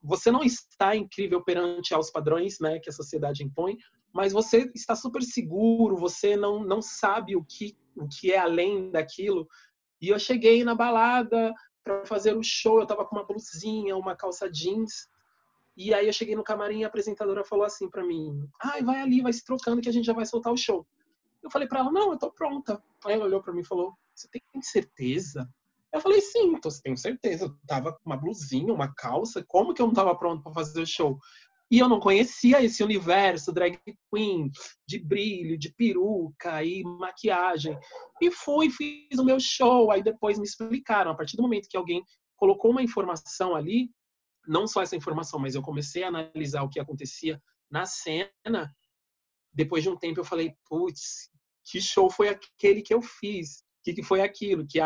você 0.02 0.30
não 0.30 0.42
está 0.44 0.94
incrível 0.94 1.42
perante 1.42 1.92
aos 1.94 2.10
padrões, 2.10 2.60
né, 2.60 2.78
que 2.78 2.88
a 2.88 2.92
sociedade 2.92 3.42
impõe, 3.42 3.76
mas 4.12 4.32
você 4.32 4.70
está 4.74 4.94
super 4.94 5.22
seguro, 5.22 5.96
você 5.96 6.36
não 6.36 6.62
não 6.62 6.82
sabe 6.82 7.34
o 7.34 7.42
que 7.42 7.74
o 7.96 8.06
que 8.06 8.30
é 8.30 8.38
além 8.38 8.90
daquilo. 8.90 9.48
E 10.00 10.10
eu 10.10 10.18
cheguei 10.18 10.62
na 10.62 10.74
balada 10.74 11.52
para 11.82 12.04
fazer 12.04 12.36
o 12.36 12.42
show, 12.42 12.78
eu 12.78 12.86
tava 12.86 13.04
com 13.06 13.16
uma 13.16 13.24
blusinha, 13.26 13.96
uma 13.96 14.14
calça 14.14 14.48
jeans, 14.50 15.08
e 15.76 15.94
aí 15.94 16.06
eu 16.06 16.12
cheguei 16.12 16.36
no 16.36 16.44
camarim 16.44 16.80
e 16.80 16.84
a 16.84 16.88
apresentadora 16.88 17.42
falou 17.42 17.64
assim 17.64 17.88
para 17.88 18.04
mim: 18.04 18.46
"Ai, 18.62 18.82
vai 18.82 19.00
ali, 19.00 19.22
vai 19.22 19.32
se 19.32 19.42
trocando 19.44 19.80
que 19.80 19.88
a 19.88 19.92
gente 19.92 20.04
já 20.04 20.12
vai 20.12 20.26
soltar 20.26 20.52
o 20.52 20.56
show". 20.58 20.86
Eu 21.42 21.50
falei 21.50 21.66
para 21.66 21.80
ela: 21.80 21.90
"Não, 21.90 22.12
eu 22.12 22.18
tô 22.18 22.30
pronta". 22.30 22.82
Aí 23.06 23.14
ela 23.14 23.24
olhou 23.24 23.42
para 23.42 23.54
mim 23.54 23.60
e 23.62 23.66
falou: 23.66 23.94
"Você 24.14 24.28
tem 24.28 24.42
certeza?" 24.62 25.48
Eu 25.92 26.00
falei: 26.00 26.20
"Sim, 26.20 26.58
tô, 26.60 26.68
tenho 26.82 26.96
certeza. 26.96 27.46
Eu 27.46 27.56
tava 27.66 27.92
com 27.92 28.00
uma 28.04 28.16
blusinha, 28.16 28.72
uma 28.72 28.92
calça, 28.94 29.44
como 29.46 29.72
que 29.72 29.80
eu 29.80 29.86
não 29.86 29.94
tava 29.94 30.16
pronto 30.16 30.42
para 30.42 30.52
fazer 30.52 30.82
o 30.82 30.86
show?" 30.86 31.18
E 31.70 31.78
eu 31.78 31.88
não 31.88 32.00
conhecia 32.00 32.62
esse 32.62 32.82
universo 32.82 33.52
drag 33.52 33.78
queen, 34.10 34.50
de 34.86 34.98
brilho, 34.98 35.58
de 35.58 35.70
peruca 35.74 36.64
e 36.64 36.82
maquiagem. 36.82 37.78
E 38.22 38.30
fui, 38.30 38.70
fiz 38.70 39.18
o 39.18 39.24
meu 39.24 39.38
show. 39.38 39.90
Aí 39.90 40.02
depois 40.02 40.38
me 40.38 40.46
explicaram. 40.46 41.10
A 41.10 41.14
partir 41.14 41.36
do 41.36 41.42
momento 41.42 41.68
que 41.68 41.76
alguém 41.76 42.02
colocou 42.36 42.70
uma 42.70 42.82
informação 42.82 43.54
ali, 43.54 43.90
não 44.46 44.66
só 44.66 44.80
essa 44.80 44.96
informação, 44.96 45.38
mas 45.38 45.54
eu 45.54 45.62
comecei 45.62 46.02
a 46.02 46.08
analisar 46.08 46.62
o 46.62 46.70
que 46.70 46.80
acontecia 46.80 47.40
na 47.70 47.84
cena. 47.84 48.74
Depois 49.52 49.82
de 49.82 49.90
um 49.90 49.96
tempo 49.96 50.20
eu 50.20 50.24
falei, 50.24 50.54
putz, 50.66 51.30
que 51.64 51.82
show 51.82 52.10
foi 52.10 52.28
aquele 52.28 52.80
que 52.80 52.94
eu 52.94 53.02
fiz? 53.02 53.58
O 53.58 53.82
que, 53.84 53.92
que 53.92 54.02
foi 54.02 54.22
aquilo? 54.22 54.66
Que 54.66 54.80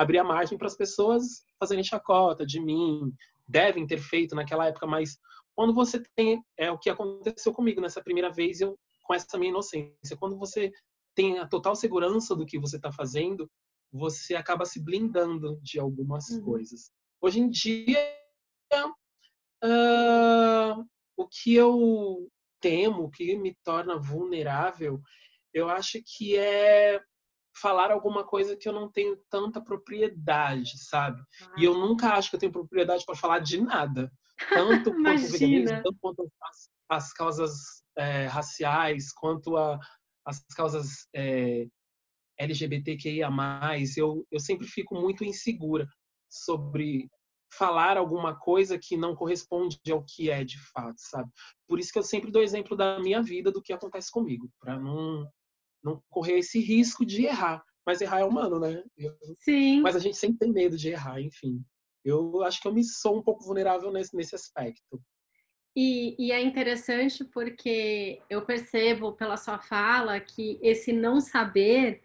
abria, 0.00 0.22
abria 0.22 0.24
margem 0.24 0.56
para 0.56 0.66
as 0.66 0.76
pessoas 0.76 1.44
fazerem 1.58 1.84
chacota 1.84 2.46
de 2.46 2.60
mim, 2.60 3.12
devem 3.46 3.86
ter 3.86 3.98
feito 3.98 4.34
naquela 4.34 4.66
época, 4.66 4.86
mas 4.86 5.18
quando 5.54 5.74
você 5.74 6.02
tem, 6.16 6.42
é 6.56 6.70
o 6.70 6.78
que 6.78 6.88
aconteceu 6.88 7.52
comigo 7.52 7.80
nessa 7.80 8.02
primeira 8.02 8.30
vez, 8.30 8.60
eu 8.60 8.78
com 9.02 9.14
essa 9.14 9.36
minha 9.36 9.50
inocência, 9.50 10.16
quando 10.16 10.38
você 10.38 10.70
tem 11.16 11.40
a 11.40 11.46
total 11.46 11.74
segurança 11.74 12.36
do 12.36 12.46
que 12.46 12.60
você 12.60 12.76
está 12.76 12.92
fazendo, 12.92 13.50
você 13.92 14.36
acaba 14.36 14.64
se 14.64 14.80
blindando 14.80 15.58
de 15.60 15.80
algumas 15.80 16.28
uhum. 16.28 16.42
coisas. 16.44 16.92
Hoje 17.20 17.40
em 17.40 17.50
dia 17.50 17.98
uh, 19.64 20.86
o 21.16 21.26
que 21.26 21.54
eu 21.54 22.28
temo, 22.60 23.04
o 23.04 23.10
que 23.10 23.36
me 23.36 23.56
torna 23.64 23.98
vulnerável, 23.98 25.00
eu 25.52 25.68
acho 25.68 26.00
que 26.06 26.36
é 26.36 27.00
falar 27.56 27.90
alguma 27.90 28.24
coisa 28.24 28.56
que 28.56 28.68
eu 28.68 28.72
não 28.72 28.90
tenho 28.90 29.16
tanta 29.28 29.60
propriedade, 29.60 30.78
sabe? 30.84 31.20
Ah. 31.42 31.54
E 31.58 31.64
eu 31.64 31.74
nunca 31.74 32.14
acho 32.14 32.30
que 32.30 32.36
eu 32.36 32.40
tenho 32.40 32.52
propriedade 32.52 33.04
para 33.04 33.16
falar 33.16 33.40
de 33.40 33.60
nada. 33.60 34.10
Tanto 34.48 34.92
quanto 34.94 35.22
o 35.22 35.28
veganismo, 35.28 35.82
tanto 35.82 35.96
quanto 36.00 36.32
as, 36.42 36.70
as 36.88 37.12
causas 37.12 37.52
é, 37.96 38.26
raciais, 38.26 39.12
quanto 39.12 39.56
a, 39.56 39.78
as 40.24 40.42
causas 40.54 41.06
é, 41.14 41.66
LGBTQIA+, 42.38 43.28
eu, 43.96 44.26
eu 44.30 44.40
sempre 44.40 44.66
fico 44.66 44.94
muito 44.94 45.24
insegura 45.24 45.86
sobre 46.28 47.08
falar 47.52 47.96
alguma 47.96 48.38
coisa 48.38 48.78
que 48.78 48.96
não 48.96 49.14
corresponde 49.14 49.78
ao 49.90 50.04
que 50.04 50.30
é 50.30 50.44
de 50.44 50.58
fato, 50.72 50.96
sabe? 50.98 51.28
Por 51.66 51.78
isso 51.78 51.92
que 51.92 51.98
eu 51.98 52.02
sempre 52.02 52.30
dou 52.30 52.42
exemplo 52.42 52.76
da 52.76 53.00
minha 53.00 53.20
vida, 53.22 53.50
do 53.50 53.60
que 53.60 53.72
acontece 53.72 54.10
comigo, 54.10 54.48
para 54.60 54.78
não 54.78 55.28
não 55.82 56.02
correr 56.08 56.38
esse 56.38 56.60
risco 56.60 57.04
de 57.04 57.26
errar. 57.26 57.62
Mas 57.86 58.00
errar 58.00 58.20
é 58.20 58.24
humano, 58.24 58.58
né? 58.58 58.82
Sim. 59.36 59.80
Mas 59.80 59.96
a 59.96 59.98
gente 59.98 60.16
sempre 60.16 60.38
tem 60.38 60.52
medo 60.52 60.76
de 60.76 60.90
errar, 60.90 61.20
enfim. 61.20 61.64
Eu 62.04 62.42
acho 62.42 62.60
que 62.60 62.68
eu 62.68 62.72
me 62.72 62.84
sou 62.84 63.18
um 63.18 63.22
pouco 63.22 63.44
vulnerável 63.44 63.90
nesse, 63.90 64.14
nesse 64.16 64.34
aspecto. 64.34 65.00
E, 65.76 66.16
e, 66.18 66.32
é 66.32 66.40
interessante 66.42 67.24
porque 67.24 68.20
eu 68.28 68.44
percebo 68.44 69.12
pela 69.12 69.36
sua 69.36 69.58
fala 69.58 70.18
que 70.18 70.58
esse 70.62 70.92
não 70.92 71.20
saber 71.20 72.02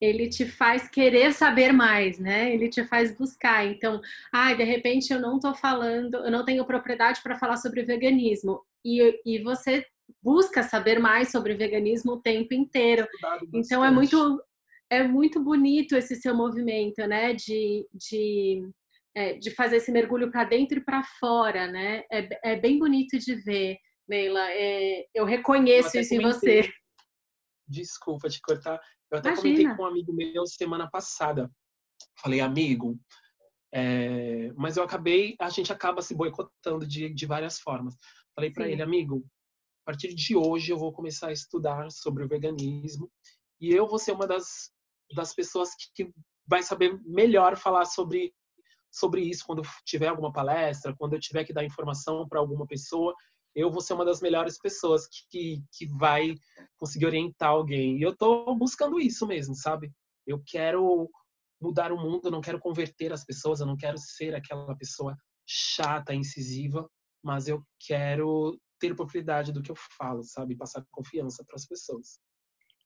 ele 0.00 0.28
te 0.28 0.44
faz 0.44 0.88
querer 0.88 1.32
saber 1.32 1.72
mais, 1.72 2.18
né? 2.18 2.52
Ele 2.52 2.68
te 2.68 2.84
faz 2.84 3.16
buscar. 3.16 3.66
Então, 3.66 4.00
ai, 4.32 4.52
ah, 4.52 4.56
de 4.56 4.64
repente 4.64 5.12
eu 5.12 5.20
não 5.20 5.36
estou 5.36 5.54
falando, 5.54 6.16
eu 6.16 6.30
não 6.30 6.44
tenho 6.44 6.66
propriedade 6.66 7.22
para 7.22 7.38
falar 7.38 7.56
sobre 7.56 7.82
veganismo. 7.82 8.62
E, 8.84 9.20
e 9.24 9.42
você 9.42 9.86
busca 10.22 10.62
saber 10.62 10.98
mais 10.98 11.30
sobre 11.30 11.54
veganismo 11.54 12.12
o 12.12 12.20
tempo 12.20 12.54
inteiro. 12.54 13.06
Então 13.52 13.84
é 13.84 13.90
muito 13.90 14.42
é 14.90 15.02
muito 15.02 15.42
bonito 15.42 15.96
esse 15.96 16.14
seu 16.16 16.34
movimento, 16.34 17.04
né? 17.06 17.34
De, 17.34 17.86
de, 17.92 18.68
é, 19.14 19.34
de 19.34 19.50
fazer 19.50 19.76
esse 19.76 19.90
mergulho 19.90 20.30
para 20.30 20.44
dentro 20.44 20.78
e 20.78 20.84
para 20.84 21.02
fora, 21.18 21.66
né? 21.66 22.04
É, 22.10 22.52
é 22.52 22.56
bem 22.56 22.78
bonito 22.78 23.18
de 23.18 23.34
ver, 23.34 23.78
Leila. 24.08 24.48
É, 24.50 25.06
eu 25.14 25.24
reconheço 25.24 25.96
eu 25.96 26.02
isso 26.02 26.10
comentei, 26.10 26.58
em 26.58 26.62
você. 26.62 26.72
Desculpa 27.68 28.28
te 28.28 28.40
cortar. 28.40 28.80
Eu 29.10 29.18
até 29.18 29.30
Imagina. 29.30 29.54
comentei 29.54 29.76
com 29.76 29.82
um 29.82 29.86
amigo 29.86 30.12
meu 30.12 30.46
semana 30.46 30.88
passada. 30.88 31.50
Falei, 32.20 32.40
amigo, 32.40 32.98
é, 33.74 34.52
mas 34.56 34.76
eu 34.76 34.84
acabei, 34.84 35.34
a 35.40 35.50
gente 35.50 35.72
acaba 35.72 36.00
se 36.00 36.14
boicotando 36.14 36.86
de, 36.86 37.12
de 37.12 37.26
várias 37.26 37.58
formas. 37.58 37.96
Falei 38.34 38.50
para 38.50 38.68
ele, 38.68 38.82
amigo, 38.82 39.26
a 39.86 39.92
partir 39.92 40.12
de 40.12 40.36
hoje 40.36 40.72
eu 40.72 40.76
vou 40.76 40.92
começar 40.92 41.28
a 41.28 41.32
estudar 41.32 41.88
sobre 41.92 42.24
o 42.24 42.28
veganismo 42.28 43.08
e 43.60 43.70
eu 43.70 43.86
vou 43.86 44.00
ser 44.00 44.12
uma 44.12 44.26
das, 44.26 44.72
das 45.14 45.32
pessoas 45.32 45.70
que, 45.76 45.86
que 46.04 46.12
vai 46.44 46.60
saber 46.60 47.00
melhor 47.04 47.56
falar 47.56 47.84
sobre, 47.84 48.34
sobre 48.90 49.20
isso 49.20 49.44
quando 49.46 49.62
tiver 49.84 50.08
alguma 50.08 50.32
palestra, 50.32 50.92
quando 50.98 51.12
eu 51.12 51.20
tiver 51.20 51.44
que 51.44 51.52
dar 51.52 51.64
informação 51.64 52.28
para 52.28 52.40
alguma 52.40 52.66
pessoa 52.66 53.14
eu 53.54 53.70
vou 53.70 53.80
ser 53.80 53.94
uma 53.94 54.04
das 54.04 54.20
melhores 54.20 54.58
pessoas 54.58 55.08
que, 55.30 55.62
que 55.72 55.86
vai 55.86 56.34
conseguir 56.76 57.06
orientar 57.06 57.48
alguém. 57.48 57.96
E 57.96 58.02
eu 58.02 58.10
estou 58.10 58.54
buscando 58.54 59.00
isso 59.00 59.26
mesmo, 59.26 59.54
sabe? 59.54 59.90
Eu 60.26 60.42
quero 60.44 61.08
mudar 61.58 61.90
o 61.90 61.96
mundo, 61.96 62.26
eu 62.26 62.30
não 62.30 62.42
quero 62.42 62.60
converter 62.60 63.14
as 63.14 63.24
pessoas, 63.24 63.58
eu 63.58 63.66
não 63.66 63.74
quero 63.74 63.96
ser 63.96 64.34
aquela 64.34 64.76
pessoa 64.76 65.16
chata, 65.46 66.14
incisiva, 66.14 66.86
mas 67.22 67.48
eu 67.48 67.64
quero 67.80 68.60
ter 68.78 68.94
propriedade 68.94 69.52
do 69.52 69.62
que 69.62 69.70
eu 69.70 69.76
falo, 69.98 70.22
sabe? 70.22 70.56
Passar 70.56 70.84
confiança 70.90 71.44
para 71.44 71.56
as 71.56 71.66
pessoas. 71.66 72.20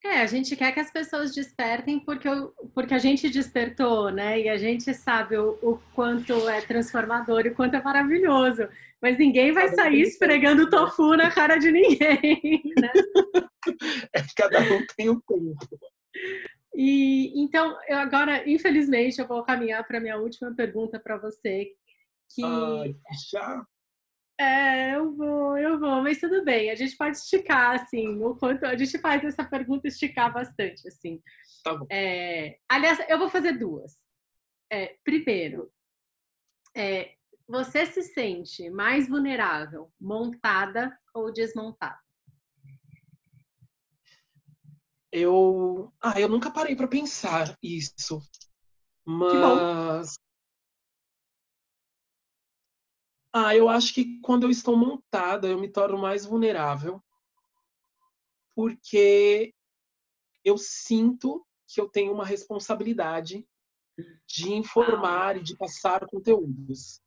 É, 0.03 0.23
a 0.23 0.27
gente 0.27 0.57
quer 0.57 0.73
que 0.73 0.81
as 0.81 0.91
pessoas 0.91 1.35
despertem 1.35 2.01
porque, 2.01 2.29
porque 2.75 2.95
a 2.95 2.99
gente 2.99 3.29
despertou, 3.29 4.11
né? 4.11 4.41
E 4.41 4.49
a 4.49 4.57
gente 4.57 4.95
sabe 4.95 5.37
o, 5.37 5.59
o 5.63 5.79
quanto 5.95 6.49
é 6.49 6.63
transformador 6.63 7.45
e 7.45 7.51
o 7.51 7.55
quanto 7.55 7.77
é 7.77 7.83
maravilhoso. 7.83 8.67
Mas 9.03 9.19
ninguém 9.19 9.53
vai 9.53 9.69
sair 9.69 10.01
esfregando 10.03 10.71
tofu 10.71 11.17
na 11.17 11.31
cara 11.31 11.59
de 11.59 11.71
ninguém, 11.71 12.63
né? 12.79 12.93
É, 14.15 14.23
cada 14.35 14.59
um 14.61 14.87
tem 14.97 15.11
um 15.11 15.21
tempo. 15.21 15.79
E 16.75 17.31
então, 17.43 17.77
eu 17.87 17.99
agora, 17.99 18.49
infelizmente, 18.49 19.21
eu 19.21 19.29
vou 19.29 19.45
caminhar 19.45 19.87
para 19.87 20.01
minha 20.01 20.17
última 20.17 20.55
pergunta 20.55 20.99
para 20.99 21.19
você. 21.19 21.69
Que... 22.35 22.43
Ai, 22.43 22.97
já? 23.31 23.63
É, 24.41 24.97
eu 24.97 25.15
vou, 25.15 25.59
eu 25.59 25.79
vou, 25.79 26.03
mas 26.03 26.19
tudo 26.19 26.43
bem. 26.43 26.71
A 26.71 26.75
gente 26.75 26.97
pode 26.97 27.19
esticar, 27.19 27.75
assim, 27.75 28.09
o 28.09 28.35
quanto 28.35 28.65
a 28.65 28.75
gente 28.75 28.99
faz 28.99 29.23
essa 29.23 29.45
pergunta 29.45 29.87
esticar 29.87 30.33
bastante, 30.33 30.89
assim. 30.89 31.23
Tá 31.63 31.75
bom. 31.75 31.87
É, 31.91 32.59
aliás, 32.67 32.99
eu 33.07 33.19
vou 33.19 33.29
fazer 33.29 33.59
duas. 33.59 33.99
É, 34.73 34.97
primeiro, 35.05 35.71
é, 36.75 37.17
você 37.47 37.85
se 37.85 38.03
sente 38.03 38.71
mais 38.71 39.11
vulnerável 39.11 39.93
montada 40.01 40.99
ou 41.13 41.31
desmontada? 41.31 41.99
Eu, 45.13 45.93
ah, 46.01 46.19
eu 46.19 46.31
nunca 46.31 46.51
parei 46.51 46.75
para 46.75 46.89
pensar 46.89 47.59
isso, 47.63 48.23
mas 49.05 50.15
Ah, 53.33 53.55
eu 53.55 53.69
acho 53.69 53.95
que 53.95 54.21
quando 54.21 54.45
eu 54.45 54.51
estou 54.51 54.77
montada, 54.77 55.47
eu 55.47 55.59
me 55.61 55.69
torno 55.69 55.97
mais 55.97 56.27
vulnerável, 56.27 57.03
porque 58.55 59.55
eu 60.45 60.59
sinto 60.59 61.47
que 61.69 61.81
eu 61.81 61.89
tenho 61.89 62.13
uma 62.13 62.25
responsabilidade 62.25 63.47
de 64.27 64.53
informar 64.53 65.37
e 65.37 65.43
de 65.43 65.57
passar 65.57 66.07
conteúdos. 66.07 67.01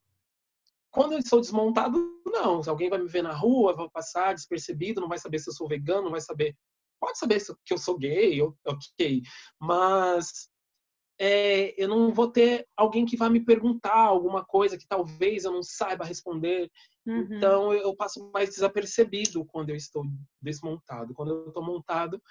Quando 0.90 1.14
eu 1.14 1.20
estou 1.20 1.42
desmontado, 1.42 1.98
não. 2.26 2.62
Se 2.64 2.70
alguém 2.70 2.90
vai 2.90 3.00
me 3.00 3.08
ver 3.08 3.24
na 3.24 3.34
rua, 3.34 3.76
vai 3.76 3.90
passar 3.90 4.34
despercebido, 4.34 5.02
não 5.02 5.10
vai 5.10 5.18
saber 5.18 5.40
se 5.40 5.50
eu 5.50 5.54
sou 5.54 5.68
vegano, 5.68 6.04
não 6.04 6.12
vai 6.12 6.22
saber. 6.22 6.56
Pode 7.00 7.18
saber 7.18 7.44
que 7.66 7.74
eu 7.74 7.78
sou 7.78 7.98
gay, 7.98 8.40
ok. 8.42 9.22
Mas 9.60 10.50
é, 11.20 11.74
eu 11.82 11.88
não 11.88 12.14
vou 12.14 12.32
ter 12.32 12.68
alguém 12.76 13.06
que 13.06 13.18
vai 13.18 13.30
me 13.30 13.40
perguntar 13.40 13.96
alguma 13.96 14.44
coisa 14.44 14.78
que 14.78 14.88
talvez 14.88 15.46
eu 15.46 15.52
não 15.52 15.64
saiba 15.64 16.06
responder. 16.06 16.70
Uhum. 17.06 17.38
Então 17.38 17.74
eu 17.74 17.96
passo 17.96 18.32
mais 18.32 18.50
desapercebido 18.50 19.46
quando 19.46 19.70
eu 19.70 19.76
estou 19.76 20.04
desmontado. 20.42 21.14
Quando 21.14 21.32
eu 21.32 21.48
estou 21.48 21.64
montado, 21.64 22.22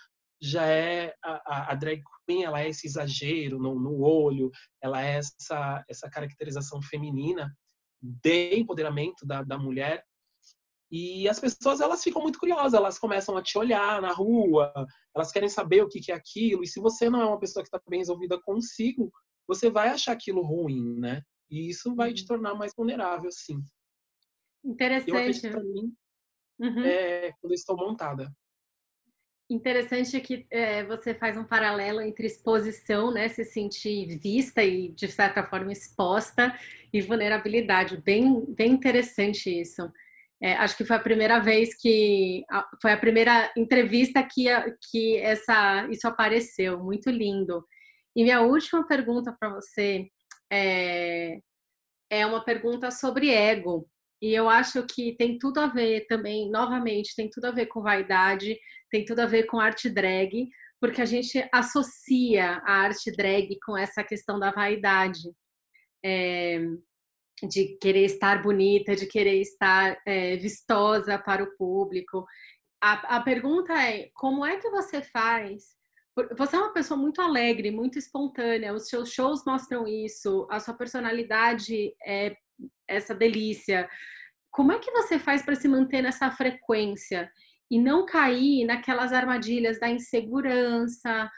já 0.41 0.67
é 0.67 1.15
a, 1.23 1.43
a, 1.47 1.73
a, 1.73 1.75
drag 1.75 2.03
queen, 2.27 2.43
ela 2.43 2.61
é 2.61 2.69
esse 2.69 2.87
exagero 2.87 3.59
no, 3.59 3.79
no 3.79 4.03
olho, 4.03 4.51
ela 4.81 5.05
é 5.05 5.19
essa, 5.19 5.85
essa 5.89 6.11
caracterização 6.11 6.83
feminina 6.83 7.57
de 8.03 8.57
empoderamento 8.57 9.25
da, 9.25 9.45
da 9.45 9.57
mulher 9.57 10.05
e 10.93 11.27
as 11.27 11.41
pessoas 11.41 11.81
elas 11.81 12.03
ficam 12.03 12.21
muito 12.21 12.39
curiosas, 12.39 12.75
elas 12.75 12.99
começam 12.99 13.35
a 13.35 13.43
te 13.43 13.57
olhar 13.57 14.03
na 14.03 14.13
rua, 14.13 14.71
elas 15.17 15.33
querem 15.33 15.49
saber 15.49 15.83
o 15.83 15.89
que, 15.89 16.13
é 16.13 16.15
aquilo. 16.15 16.63
E 16.63 16.67
se 16.67 16.79
você 16.81 17.09
não 17.09 17.23
é 17.23 17.25
uma 17.25 17.39
pessoa 17.39 17.63
que 17.63 17.69
está 17.69 17.81
bem 17.89 18.01
resolvida 18.01 18.39
consigo, 18.39 19.11
você 19.49 19.71
vai 19.71 19.89
achar 19.89 20.13
aquilo 20.13 20.43
ruim, 20.43 21.01
né? 21.01 21.23
E 21.51 21.71
isso 21.71 21.95
vai 21.95 22.13
te 22.13 22.21
uhum. 22.21 22.27
tornar 22.29 22.55
mais 22.55 22.75
vulnerável, 22.77 23.31
sim. 23.33 23.65
Interessante. 24.63 25.47
Eu 25.47 25.63
mim 25.65 25.95
uhum. 26.61 26.85
é 26.85 27.33
quando 27.41 27.53
eu 27.53 27.57
estou 27.57 27.75
montada. 27.75 28.31
Interessante 29.49 30.21
que 30.21 30.47
é, 30.51 30.85
você 30.85 31.15
faz 31.15 31.39
um 31.39 31.45
paralelo 31.45 32.03
entre 32.03 32.27
exposição, 32.27 33.11
né, 33.11 33.29
se 33.29 33.45
sentir 33.45 34.19
vista 34.19 34.63
e 34.63 34.93
de 34.93 35.09
certa 35.09 35.43
forma 35.43 35.73
exposta, 35.73 36.55
e 36.93 37.01
vulnerabilidade. 37.01 37.97
Bem, 37.97 38.45
bem 38.55 38.73
interessante 38.73 39.49
isso. 39.49 39.91
É, 40.43 40.55
acho 40.55 40.77
que 40.77 40.85
foi 40.85 40.97
a 40.97 41.01
primeira 41.01 41.39
vez 41.39 41.77
que 41.81 42.45
foi 42.81 42.93
a 42.93 42.97
primeira 42.97 43.53
entrevista 43.57 44.23
que, 44.23 44.47
que 44.91 45.17
essa, 45.19 45.87
isso 45.89 46.07
apareceu. 46.09 46.83
Muito 46.83 47.11
lindo. 47.11 47.65
E 48.17 48.25
minha 48.25 48.41
última 48.41 48.87
pergunta 48.87 49.35
para 49.39 49.51
você 49.51 50.09
é, 50.53 51.39
é 52.11 52.27
uma 52.27 52.45
pergunta 52.45 52.91
sobre 52.91 53.31
ego. 53.31 53.89
E 54.21 54.35
eu 54.35 54.49
acho 54.49 54.85
que 54.87 55.17
tem 55.17 55.39
tudo 55.39 55.59
a 55.59 55.67
ver 55.67 56.07
também, 56.07 56.51
novamente, 56.51 57.15
tem 57.17 57.29
tudo 57.31 57.47
a 57.47 57.51
ver 57.51 57.67
com 57.67 57.83
vaidade, 57.83 58.59
tem 58.91 59.05
tudo 59.05 59.21
a 59.21 59.27
ver 59.27 59.45
com 59.45 59.59
arte 59.59 59.89
drag, 59.91 60.49
porque 60.81 61.01
a 61.01 61.05
gente 61.05 61.49
associa 61.53 62.61
a 62.65 62.73
arte 62.83 63.11
drag 63.17 63.59
com 63.65 63.77
essa 63.77 64.05
questão 64.05 64.39
da 64.39 64.51
vaidade. 64.53 65.31
É, 66.05 66.61
de 67.47 67.77
querer 67.81 68.05
estar 68.05 68.43
bonita, 68.43 68.95
de 68.95 69.07
querer 69.07 69.41
estar 69.41 70.01
é, 70.07 70.37
vistosa 70.37 71.19
para 71.19 71.43
o 71.43 71.57
público. 71.57 72.25
A, 72.83 73.17
a 73.17 73.21
pergunta 73.21 73.73
é: 73.73 74.11
como 74.15 74.45
é 74.45 74.57
que 74.57 74.71
você 74.71 75.03
faz? 75.03 75.75
Você 76.37 76.57
é 76.57 76.59
uma 76.59 76.75
pessoa 76.75 76.99
muito 76.99 77.23
alegre, 77.23 77.71
muito 77.71 77.99
espontânea, 77.99 78.75
os 78.75 78.89
seus 78.89 79.11
shows 79.11 79.43
mostram 79.47 79.89
isso, 79.89 80.47
a 80.51 80.61
sua 80.61 80.75
personalidade 80.75 81.95
é 82.05 82.37
essa 82.87 83.15
delícia. 83.15 83.89
Como 84.51 84.73
é 84.73 84.79
que 84.79 84.91
você 84.91 85.19
faz 85.19 85.43
para 85.43 85.55
se 85.55 85.67
manter 85.67 86.03
nessa 86.03 86.31
frequência 86.31 87.31
e 87.71 87.81
não 87.81 88.05
cair 88.05 88.67
naquelas 88.67 89.11
armadilhas 89.11 89.81
da 89.81 89.89
insegurança, 89.89 91.31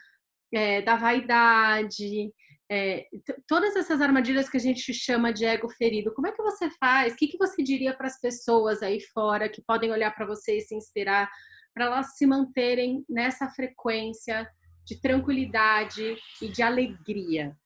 é, 0.53 0.83
da 0.83 0.97
vaidade, 0.97 2.33
é, 2.71 3.07
todas 3.47 3.77
essas 3.77 4.01
armadilhas 4.01 4.49
que 4.49 4.57
a 4.57 4.61
gente 4.61 4.93
chama 4.95 5.33
de 5.33 5.45
ego 5.45 5.69
ferido, 5.69 6.13
como 6.15 6.27
é 6.27 6.33
que 6.33 6.43
você 6.43 6.71
faz? 6.79 7.13
O 7.13 7.17
que, 7.17 7.29
que 7.29 7.39
você 7.39 7.63
diria 7.63 7.95
para 7.95 8.07
as 8.07 8.19
pessoas 8.21 8.83
aí 8.83 9.01
fora 9.01 9.49
que 9.49 9.63
podem 9.63 9.91
olhar 9.91 10.15
para 10.15 10.27
você 10.27 10.59
e 10.59 10.61
se 10.63 10.75
inspirar 10.75 11.31
para 11.75 11.87
elas 11.87 12.17
se 12.17 12.27
manterem 12.27 13.05
nessa 13.09 13.49
frequência 13.51 14.49
de 14.85 15.01
tranquilidade 15.01 16.17
e 16.41 16.49
de 16.49 16.63
alegria 16.63 17.57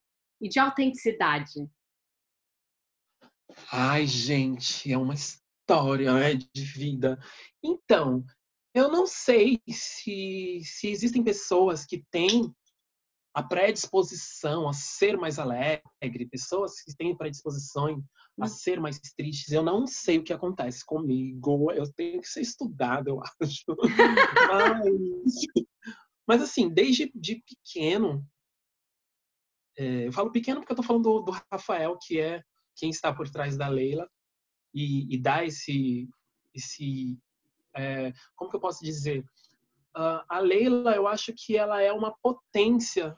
e 0.40 0.48
de 0.48 0.58
autenticidade? 0.58 1.68
Ai, 3.70 4.06
gente, 4.06 4.92
é 4.92 4.96
uma 4.96 5.14
história 5.14 6.12
né, 6.14 6.34
de 6.34 6.64
vida. 6.64 7.18
Então, 7.62 8.24
eu 8.74 8.90
não 8.90 9.06
sei 9.06 9.60
se, 9.68 10.60
se 10.64 10.88
existem 10.88 11.22
pessoas 11.22 11.84
que 11.84 12.04
têm 12.10 12.54
a 13.34 13.42
predisposição 13.42 14.68
a 14.68 14.72
ser 14.72 15.16
mais 15.16 15.38
alegre, 15.38 16.28
pessoas 16.30 16.80
que 16.82 16.96
têm 16.96 17.16
predisposição 17.16 17.86
a 18.40 18.44
hum. 18.44 18.48
ser 18.48 18.80
mais 18.80 18.98
tristes. 19.16 19.52
Eu 19.52 19.62
não 19.62 19.86
sei 19.86 20.18
o 20.18 20.24
que 20.24 20.32
acontece 20.32 20.84
comigo, 20.84 21.70
eu 21.72 21.90
tenho 21.92 22.20
que 22.20 22.28
ser 22.28 22.40
estudado, 22.40 23.08
eu 23.10 23.20
acho. 23.40 23.64
mas, 24.48 25.34
mas, 26.26 26.42
assim, 26.42 26.68
desde 26.68 27.10
de 27.14 27.42
pequeno, 27.42 28.26
é, 29.76 30.08
eu 30.08 30.12
falo 30.12 30.32
pequeno 30.32 30.60
porque 30.60 30.72
eu 30.72 30.76
tô 30.76 30.82
falando 30.82 31.04
do, 31.04 31.20
do, 31.20 31.38
Rafael, 31.52 31.96
que 32.00 32.18
é 32.18 32.42
quem 32.76 32.90
está 32.90 33.12
por 33.12 33.28
trás 33.28 33.56
da 33.56 33.68
Leila, 33.68 34.08
e, 34.74 35.14
e 35.14 35.18
dá 35.20 35.44
esse, 35.44 36.08
esse 36.54 37.18
é, 37.74 38.12
como 38.34 38.50
que 38.50 38.56
eu 38.56 38.60
posso 38.60 38.84
dizer? 38.84 39.24
Uh, 39.98 40.22
a 40.28 40.38
Leila, 40.38 40.94
eu 40.94 41.08
acho 41.08 41.32
que 41.34 41.56
ela 41.56 41.82
é 41.82 41.92
uma 41.92 42.14
potência 42.22 43.16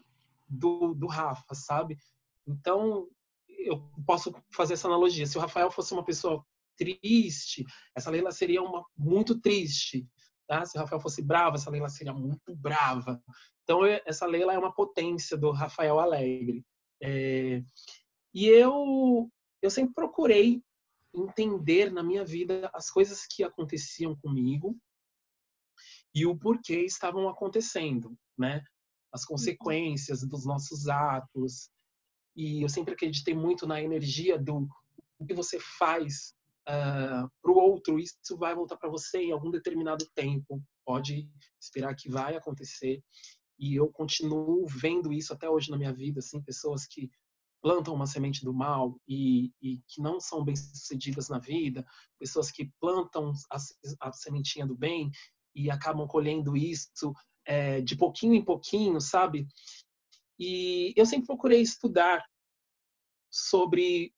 do, 0.48 0.94
do 0.94 1.06
Rafa, 1.06 1.54
sabe? 1.54 1.98
Então, 2.46 3.06
eu 3.48 3.86
posso 4.06 4.34
fazer 4.50 4.72
essa 4.72 4.88
analogia. 4.88 5.26
Se 5.26 5.36
o 5.36 5.40
Rafael 5.42 5.70
fosse 5.70 5.92
uma 5.92 6.02
pessoa 6.02 6.42
triste, 6.78 7.66
essa 7.94 8.10
Leila 8.10 8.32
seria 8.32 8.62
uma 8.62 8.82
muito 8.96 9.38
triste. 9.38 10.08
Tá? 10.48 10.64
Se 10.64 10.78
o 10.78 10.80
Rafael 10.80 11.02
fosse 11.02 11.20
bravo, 11.22 11.56
essa 11.56 11.70
Leila 11.70 11.90
seria 11.90 12.14
muito 12.14 12.56
brava. 12.56 13.22
Então, 13.62 13.84
essa 13.84 14.24
Leila 14.24 14.54
é 14.54 14.58
uma 14.58 14.74
potência 14.74 15.36
do 15.36 15.50
Rafael 15.50 16.00
Alegre. 16.00 16.64
É... 17.02 17.62
E 18.32 18.46
eu, 18.46 19.30
eu 19.60 19.70
sempre 19.70 19.92
procurei 19.92 20.62
entender 21.14 21.92
na 21.92 22.02
minha 22.02 22.24
vida 22.24 22.70
as 22.72 22.90
coisas 22.90 23.26
que 23.26 23.44
aconteciam 23.44 24.16
comigo 24.16 24.80
e 26.14 26.26
o 26.26 26.36
porquê 26.36 26.84
estavam 26.84 27.28
acontecendo, 27.28 28.16
né? 28.38 28.62
as 29.12 29.22
uhum. 29.22 29.28
consequências 29.28 30.22
dos 30.22 30.44
nossos 30.44 30.88
atos. 30.88 31.70
E 32.36 32.62
eu 32.62 32.68
sempre 32.68 32.94
acreditei 32.94 33.34
muito 33.34 33.66
na 33.66 33.82
energia 33.82 34.38
do 34.38 34.68
o 35.18 35.26
que 35.26 35.34
você 35.34 35.58
faz 35.78 36.34
uh, 36.66 36.72
ah, 36.72 37.28
para 37.42 37.52
o 37.52 37.58
outro, 37.58 37.98
isso 37.98 38.38
vai 38.38 38.54
voltar 38.54 38.78
para 38.78 38.88
você 38.88 39.18
em 39.18 39.32
algum 39.32 39.50
determinado 39.50 40.06
tempo. 40.14 40.62
Pode 40.84 41.28
esperar 41.60 41.94
que 41.94 42.08
vai 42.08 42.36
acontecer. 42.36 43.02
E 43.58 43.76
eu 43.76 43.88
continuo 43.88 44.66
vendo 44.66 45.12
isso 45.12 45.32
até 45.34 45.48
hoje 45.48 45.70
na 45.70 45.76
minha 45.76 45.92
vida, 45.92 46.20
assim, 46.20 46.42
pessoas 46.42 46.86
que 46.86 47.10
plantam 47.60 47.92
uma 47.92 48.06
semente 48.06 48.42
do 48.42 48.54
mal 48.54 48.98
e, 49.06 49.52
e 49.60 49.82
que 49.86 50.00
não 50.00 50.18
são 50.18 50.42
bem 50.42 50.56
sucedidas 50.56 51.28
na 51.28 51.38
vida, 51.38 51.84
pessoas 52.18 52.50
que 52.50 52.72
plantam 52.80 53.34
a, 53.50 53.58
a 54.08 54.12
sementinha 54.12 54.66
do 54.66 54.74
bem 54.74 55.10
e 55.64 55.70
acabam 55.70 56.06
colhendo 56.06 56.56
isso 56.56 57.12
é, 57.44 57.80
de 57.80 57.96
pouquinho 57.96 58.34
em 58.34 58.44
pouquinho, 58.44 59.00
sabe? 59.00 59.46
E 60.38 60.92
eu 60.96 61.04
sempre 61.04 61.26
procurei 61.26 61.60
estudar 61.60 62.24
sobre 63.30 64.12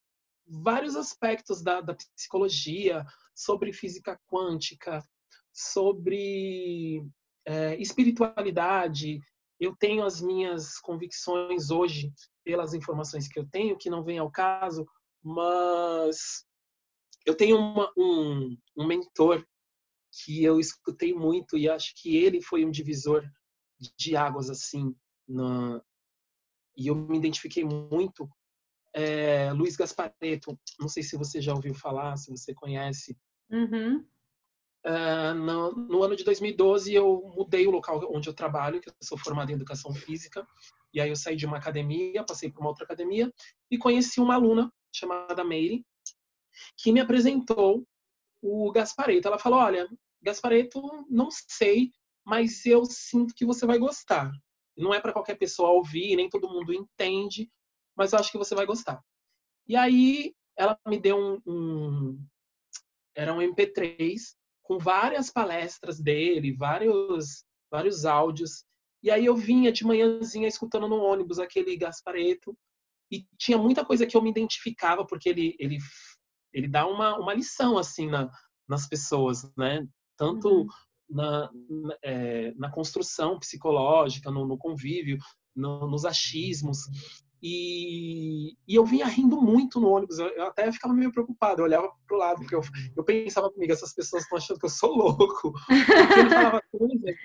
vários 0.46 0.96
aspectos 0.96 1.62
da, 1.62 1.80
da 1.80 1.94
psicologia, 1.94 3.04
sobre 3.34 3.72
física 3.72 4.18
quântica, 4.26 5.02
sobre 5.52 7.04
é, 7.46 7.76
espiritualidade. 7.76 9.20
Eu 9.58 9.74
tenho 9.76 10.04
as 10.04 10.20
minhas 10.20 10.78
convicções 10.78 11.70
hoje, 11.70 12.12
pelas 12.44 12.74
informações 12.74 13.28
que 13.28 13.38
eu 13.38 13.46
tenho, 13.48 13.78
que 13.78 13.90
não 13.90 14.04
vem 14.04 14.18
ao 14.18 14.30
caso, 14.30 14.86
mas 15.22 16.44
eu 17.24 17.36
tenho 17.36 17.56
uma, 17.56 17.92
um, 17.96 18.56
um 18.76 18.86
mentor 18.86 19.44
que 20.12 20.44
eu 20.44 20.60
escutei 20.60 21.14
muito 21.14 21.56
e 21.56 21.68
acho 21.68 21.94
que 21.96 22.16
ele 22.16 22.42
foi 22.42 22.64
um 22.64 22.70
divisor 22.70 23.24
de 23.96 24.14
águas 24.14 24.50
assim 24.50 24.94
na, 25.26 25.82
e 26.76 26.88
eu 26.88 26.94
me 26.94 27.16
identifiquei 27.16 27.64
muito 27.64 28.28
é, 28.94 29.52
Luiz 29.52 29.74
Gaspareto 29.74 30.58
não 30.78 30.88
sei 30.88 31.02
se 31.02 31.16
você 31.16 31.40
já 31.40 31.54
ouviu 31.54 31.74
falar 31.74 32.16
se 32.16 32.30
você 32.30 32.54
conhece 32.54 33.16
uhum. 33.50 34.04
Uh, 34.84 35.32
no, 35.34 35.70
no, 35.70 36.02
ano 36.02 36.16
de 36.16 36.24
2012 36.24 36.92
eu 36.92 37.22
mudei 37.36 37.68
o 37.68 37.70
local 37.70 38.00
onde 38.12 38.28
eu 38.28 38.34
trabalho, 38.34 38.80
que 38.80 38.88
eu 38.88 38.94
sou 39.00 39.16
formado 39.16 39.48
em 39.50 39.54
educação 39.54 39.94
física, 39.94 40.44
e 40.92 41.00
aí 41.00 41.08
eu 41.08 41.14
saí 41.14 41.36
de 41.36 41.46
uma 41.46 41.56
academia, 41.56 42.24
passei 42.24 42.50
para 42.50 42.60
uma 42.60 42.68
outra 42.68 42.84
academia 42.84 43.32
e 43.70 43.78
conheci 43.78 44.20
uma 44.20 44.34
aluna 44.34 44.72
chamada 44.92 45.44
Meire, 45.44 45.86
que 46.76 46.90
me 46.90 46.98
apresentou 46.98 47.86
o 48.42 48.72
Gaspareto. 48.72 49.28
Ela 49.28 49.38
falou: 49.38 49.60
"Olha, 49.60 49.88
Gaspareto, 50.22 50.80
não 51.08 51.28
sei, 51.30 51.90
mas 52.24 52.64
eu 52.64 52.84
sinto 52.84 53.34
que 53.34 53.44
você 53.44 53.66
vai 53.66 53.78
gostar. 53.78 54.30
Não 54.76 54.94
é 54.94 55.00
para 55.00 55.12
qualquer 55.12 55.36
pessoa 55.36 55.70
ouvir, 55.70 56.16
nem 56.16 56.28
todo 56.28 56.48
mundo 56.48 56.72
entende, 56.72 57.50
mas 57.96 58.12
eu 58.12 58.18
acho 58.18 58.30
que 58.30 58.38
você 58.38 58.54
vai 58.54 58.66
gostar." 58.66 59.02
E 59.66 59.76
aí 59.76 60.34
ela 60.56 60.78
me 60.86 60.98
deu 60.98 61.18
um, 61.18 61.40
um 61.46 62.26
era 63.14 63.32
um 63.34 63.38
MP3 63.38 64.34
com 64.62 64.78
várias 64.78 65.30
palestras 65.30 66.00
dele, 66.00 66.52
vários, 66.52 67.44
vários 67.70 68.04
áudios. 68.04 68.64
E 69.02 69.10
aí 69.10 69.26
eu 69.26 69.36
vinha 69.36 69.72
de 69.72 69.84
manhãzinha 69.84 70.48
escutando 70.48 70.88
no 70.88 70.96
ônibus 70.96 71.38
aquele 71.38 71.76
Gaspareto 71.76 72.56
e 73.10 73.26
tinha 73.36 73.58
muita 73.58 73.84
coisa 73.84 74.06
que 74.06 74.16
eu 74.16 74.22
me 74.22 74.30
identificava 74.30 75.04
porque 75.04 75.28
ele 75.28 75.54
ele 75.58 75.78
ele 76.52 76.68
dá 76.68 76.86
uma, 76.86 77.18
uma 77.18 77.34
lição 77.34 77.78
assim 77.78 78.08
na, 78.08 78.30
nas 78.68 78.86
pessoas, 78.86 79.50
né? 79.56 79.86
Tanto 80.22 80.60
uhum. 80.60 80.66
na, 81.10 81.50
na, 81.68 81.96
é, 82.00 82.54
na, 82.54 82.70
construção 82.70 83.40
psicológica, 83.40 84.30
no, 84.30 84.46
no 84.46 84.56
convívio, 84.56 85.18
no, 85.54 85.88
nos 85.88 86.04
achismos. 86.04 86.78
E, 87.42 88.52
e, 88.68 88.74
eu 88.76 88.84
vinha 88.84 89.04
rindo 89.04 89.42
muito 89.42 89.80
no 89.80 89.88
ônibus, 89.88 90.20
eu, 90.20 90.28
eu 90.28 90.44
até 90.44 90.70
ficava 90.70 90.94
meio 90.94 91.10
preocupado, 91.10 91.60
eu 91.60 91.64
olhava 91.64 91.90
pro 92.06 92.16
lado, 92.16 92.38
porque 92.38 92.54
eu, 92.54 92.60
eu 92.96 93.02
pensava 93.02 93.50
comigo, 93.50 93.72
essas 93.72 93.92
pessoas 93.92 94.22
estão 94.22 94.38
achando 94.38 94.60
que 94.60 94.66
eu 94.66 94.70
sou 94.70 94.94
louco. 94.94 95.52
Porque 95.52 96.20
ele 96.20 96.30
falava 96.30 96.62
coisas 96.70 97.16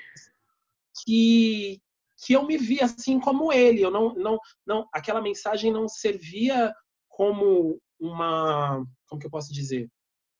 que, 1.05 1.79
que 2.25 2.33
eu 2.33 2.47
me 2.47 2.57
via 2.57 2.85
assim 2.85 3.19
como 3.19 3.53
ele, 3.53 3.81
eu 3.81 3.91
não, 3.91 4.15
não, 4.15 4.39
não, 4.65 4.87
aquela 4.91 5.21
mensagem 5.21 5.71
não 5.71 5.87
servia 5.87 6.73
como 7.07 7.79
uma, 7.99 8.83
como 9.07 9.21
que 9.21 9.27
eu 9.27 9.31
posso 9.31 9.53
dizer? 9.53 9.87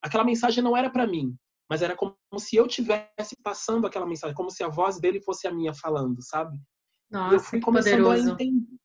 Aquela 0.01 0.23
mensagem 0.23 0.63
não 0.63 0.75
era 0.75 0.89
para 0.89 1.05
mim, 1.05 1.37
mas 1.69 1.81
era 1.81 1.95
como 1.95 2.15
se 2.37 2.55
eu 2.55 2.67
tivesse 2.67 3.35
passando 3.43 3.85
aquela 3.85 4.05
mensagem, 4.05 4.35
como 4.35 4.49
se 4.49 4.63
a 4.63 4.69
voz 4.69 4.99
dele 4.99 5.21
fosse 5.21 5.47
a 5.47 5.53
minha 5.53 5.73
falando, 5.73 6.21
sabe? 6.21 6.57
Nossa, 7.09 7.35
eu 7.35 7.39
fui 7.39 7.59
começando 7.59 8.03
poderoso. 8.03 8.29
a 8.29 8.33
entender 8.33 8.77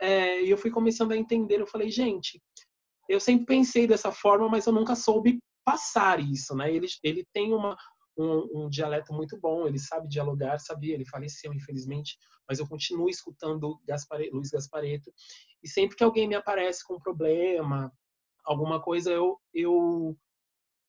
é, 0.00 0.42
eu 0.42 0.58
fui 0.58 0.70
começando 0.70 1.12
a 1.12 1.16
entender, 1.16 1.60
eu 1.60 1.66
falei, 1.66 1.90
gente, 1.90 2.40
eu 3.08 3.18
sempre 3.18 3.46
pensei 3.46 3.86
dessa 3.86 4.12
forma, 4.12 4.48
mas 4.48 4.66
eu 4.66 4.72
nunca 4.72 4.94
soube 4.94 5.38
passar 5.64 6.20
isso, 6.20 6.54
né? 6.54 6.72
Ele, 6.72 6.86
ele 7.02 7.26
tem 7.32 7.54
uma, 7.54 7.76
um, 8.18 8.64
um, 8.64 8.68
dialeto 8.68 9.14
muito 9.14 9.38
bom, 9.40 9.66
ele 9.66 9.78
sabe 9.78 10.08
dialogar, 10.08 10.58
sabia, 10.58 10.94
ele 10.94 11.06
faleceu, 11.06 11.52
infelizmente, 11.54 12.18
mas 12.46 12.58
eu 12.58 12.68
continuo 12.68 13.08
escutando 13.08 13.80
Gaspare, 13.86 14.30
Luiz 14.30 14.50
Gaspareto, 14.50 15.10
e 15.62 15.68
sempre 15.68 15.96
que 15.96 16.04
alguém 16.04 16.28
me 16.28 16.34
aparece 16.34 16.84
com 16.84 16.96
um 16.96 17.00
problema, 17.00 17.90
alguma 18.44 18.82
coisa, 18.82 19.10
eu, 19.10 19.38
eu, 19.54 20.14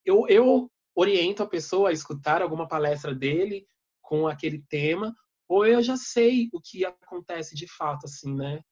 eu, 0.04 0.28
eu 0.28 0.72
oriento 0.96 1.44
a 1.44 1.48
pessoa 1.48 1.90
a 1.90 1.94
escutar 1.94 2.42
alguma 2.42 2.68
palestra 2.68 3.14
dele 3.14 3.68
com 4.02 4.28
aquele 4.28 4.64
tema, 4.70 5.14
ou 5.48 5.66
eu 5.66 5.84
já 5.84 5.98
sei 5.98 6.50
o 6.54 6.62
que 6.62 6.86
acontece 6.86 7.56
de 7.56 7.68
fato, 7.68 8.06
assim, 8.06 8.34
né? 8.34 8.64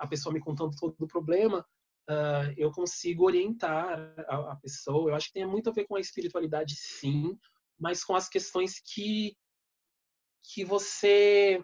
a 0.00 0.06
pessoa 0.06 0.32
me 0.32 0.40
contando 0.40 0.74
todo 0.76 0.96
o 0.98 1.06
problema, 1.06 1.60
uh, 2.08 2.52
eu 2.56 2.72
consigo 2.72 3.24
orientar 3.24 4.14
a, 4.26 4.52
a, 4.52 4.56
pessoa. 4.56 5.10
Eu 5.10 5.14
acho 5.14 5.28
que 5.28 5.34
tem 5.34 5.46
muito 5.46 5.68
a 5.68 5.72
ver 5.72 5.86
com 5.86 5.94
a 5.94 6.00
espiritualidade, 6.00 6.74
sim, 6.74 7.38
mas 7.78 8.02
com 8.02 8.16
as 8.16 8.28
questões 8.28 8.80
que 8.80 9.36
que 10.42 10.64
você 10.64 11.62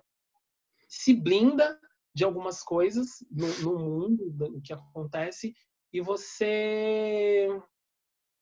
se 0.87 1.15
blinda 1.15 1.81
de 2.15 2.25
algumas 2.25 2.63
coisas 2.63 3.09
no, 3.31 3.49
no 3.63 3.79
mundo, 3.79 4.31
do 4.31 4.61
que 4.61 4.73
acontece, 4.73 5.55
e 5.91 6.01
você 6.01 7.49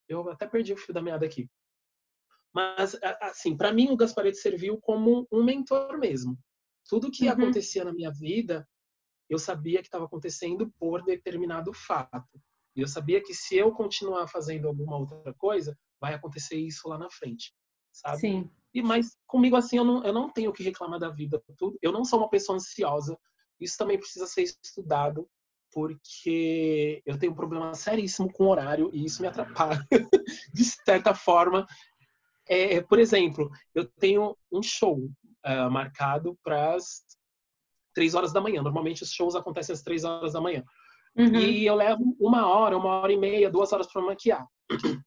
eu 0.09 0.29
até 0.29 0.47
perdi 0.47 0.73
o 0.73 0.77
fio 0.77 0.93
da 0.93 1.01
meada 1.01 1.25
aqui. 1.25 1.49
Mas, 2.55 2.97
assim, 3.21 3.57
para 3.57 3.73
mim 3.73 3.91
o 3.91 3.97
Gaspareto 3.97 4.37
serviu 4.37 4.79
como 4.81 5.27
um 5.33 5.43
mentor 5.43 5.99
mesmo. 5.99 6.39
Tudo 6.89 7.11
que 7.11 7.27
uhum. 7.27 7.33
acontecia 7.33 7.85
na 7.85 7.93
minha 7.93 8.13
vida, 8.13 8.67
eu 9.29 9.39
sabia 9.39 9.81
que 9.81 9.89
estava 9.89 10.05
acontecendo 10.05 10.73
por 10.79 11.03
determinado 11.03 11.73
fato. 11.73 12.41
E 12.77 12.81
eu 12.81 12.89
sabia 12.89 13.23
que 13.23 13.35
se 13.35 13.57
eu 13.57 13.73
continuar 13.73 14.29
fazendo 14.29 14.69
alguma 14.69 14.97
outra 14.97 15.35
coisa, 15.35 15.77
vai 16.01 16.15
acontecer 16.15 16.57
isso 16.57 16.89
lá 16.89 16.99
na 16.99 17.11
frente, 17.11 17.53
sabe? 17.93 18.19
Sim. 18.19 18.51
E 18.73 18.83
mas 18.83 19.17
comigo 19.27 19.57
assim 19.57 19.79
eu 19.79 19.85
não, 19.85 20.05
eu 20.05 20.13
não 20.13 20.29
tenho 20.31 20.53
que 20.53 20.63
reclamar 20.63 20.99
da 20.99 21.09
vida 21.09 21.43
tudo. 21.57 21.79
Eu 21.81 21.93
não 21.93 22.05
sou 22.05 22.19
uma 22.19 22.31
pessoa 22.31 22.57
ansiosa. 22.57 23.19
Isso 23.61 23.79
também 23.79 23.99
precisa 23.99 24.27
ser 24.27 24.43
estudado 24.43 25.29
porque 25.73 27.03
eu 27.05 27.19
tenho 27.19 27.33
um 27.33 27.37
problema 27.37 27.75
seríssimo 27.75 28.33
com 28.33 28.47
horário 28.47 28.91
e 28.93 29.05
isso 29.05 29.21
me 29.21 29.29
atrapalha 29.29 29.85
de 30.53 30.65
certa 30.65 31.15
forma. 31.15 31.67
É, 32.47 32.81
por 32.83 32.99
exemplo, 32.99 33.51
eu 33.75 33.87
tenho 33.87 34.37
um 34.53 34.63
show 34.63 34.99
uh, 35.47 35.71
marcado 35.71 36.39
para 36.43 36.75
as 36.75 37.03
três 37.95 38.15
horas 38.15 38.33
da 38.33 38.41
manhã. 38.41 38.63
Normalmente 38.63 39.03
os 39.03 39.11
shows 39.11 39.35
acontecem 39.35 39.73
às 39.73 39.83
três 39.83 40.05
horas 40.05 40.33
da 40.33 40.41
manhã. 40.41 40.63
Uhum. 41.17 41.37
E 41.37 41.65
eu 41.65 41.75
levo 41.75 42.17
uma 42.19 42.47
hora, 42.47 42.77
uma 42.77 43.01
hora 43.01 43.13
e 43.13 43.17
meia, 43.17 43.51
duas 43.51 43.73
horas 43.73 43.91
para 43.91 44.03
maquiar. 44.03 44.47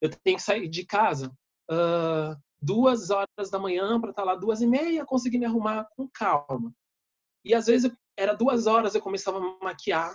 Eu 0.00 0.10
tenho 0.22 0.36
que 0.36 0.42
sair 0.42 0.68
de 0.68 0.84
casa 0.84 1.32
uh, 1.70 2.36
duas 2.60 3.10
horas 3.10 3.50
da 3.50 3.58
manhã 3.58 4.00
para 4.00 4.10
estar 4.10 4.22
tá 4.22 4.32
lá 4.32 4.34
duas 4.34 4.60
e 4.60 4.66
meia, 4.66 5.04
conseguir 5.04 5.38
me 5.38 5.46
arrumar 5.46 5.86
com 5.96 6.08
calma. 6.08 6.72
E 7.44 7.54
às 7.54 7.66
vezes 7.66 7.90
era 8.16 8.34
duas 8.34 8.66
horas, 8.66 8.94
eu 8.94 9.00
começava 9.00 9.38
a 9.38 9.64
maquiar 9.64 10.14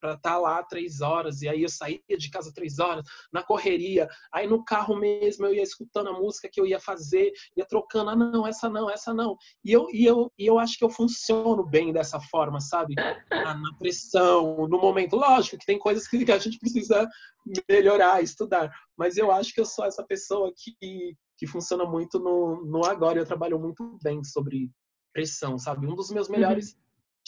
para 0.00 0.14
estar 0.14 0.32
tá 0.32 0.38
lá 0.38 0.62
três 0.62 1.00
horas, 1.00 1.42
e 1.42 1.48
aí 1.48 1.62
eu 1.62 1.68
saía 1.68 2.00
de 2.18 2.30
casa 2.30 2.52
três 2.54 2.78
horas, 2.78 3.04
na 3.32 3.42
correria, 3.42 4.08
aí 4.32 4.46
no 4.46 4.64
carro 4.64 4.96
mesmo 4.96 5.46
eu 5.46 5.54
ia 5.54 5.62
escutando 5.62 6.08
a 6.08 6.18
música 6.18 6.48
que 6.50 6.60
eu 6.60 6.66
ia 6.66 6.80
fazer, 6.80 7.32
ia 7.56 7.66
trocando, 7.66 8.10
ah 8.10 8.16
não, 8.16 8.46
essa 8.46 8.68
não, 8.68 8.90
essa 8.90 9.12
não, 9.12 9.36
e 9.64 9.72
eu, 9.72 9.88
e 9.92 10.04
eu, 10.04 10.32
e 10.38 10.46
eu 10.46 10.58
acho 10.58 10.78
que 10.78 10.84
eu 10.84 10.90
funciono 10.90 11.64
bem 11.64 11.92
dessa 11.92 12.20
forma, 12.20 12.60
sabe? 12.60 12.94
Na, 13.30 13.54
na 13.54 13.74
pressão, 13.78 14.68
no 14.68 14.78
momento, 14.80 15.16
lógico 15.16 15.58
que 15.58 15.66
tem 15.66 15.78
coisas 15.78 16.06
que 16.06 16.30
a 16.30 16.38
gente 16.38 16.58
precisa 16.58 17.08
melhorar, 17.68 18.22
estudar, 18.22 18.70
mas 18.96 19.16
eu 19.16 19.30
acho 19.30 19.52
que 19.54 19.60
eu 19.60 19.64
sou 19.64 19.84
essa 19.84 20.04
pessoa 20.04 20.52
que, 20.56 21.16
que 21.38 21.46
funciona 21.46 21.84
muito 21.84 22.18
no, 22.18 22.64
no 22.64 22.84
agora, 22.84 23.18
eu 23.18 23.26
trabalho 23.26 23.58
muito 23.58 23.98
bem 24.02 24.22
sobre 24.22 24.70
pressão, 25.12 25.58
sabe? 25.58 25.86
Um 25.86 25.94
dos 25.94 26.10
meus 26.10 26.28
uhum. 26.28 26.34
melhores 26.34 26.72
uhum. 26.72 26.78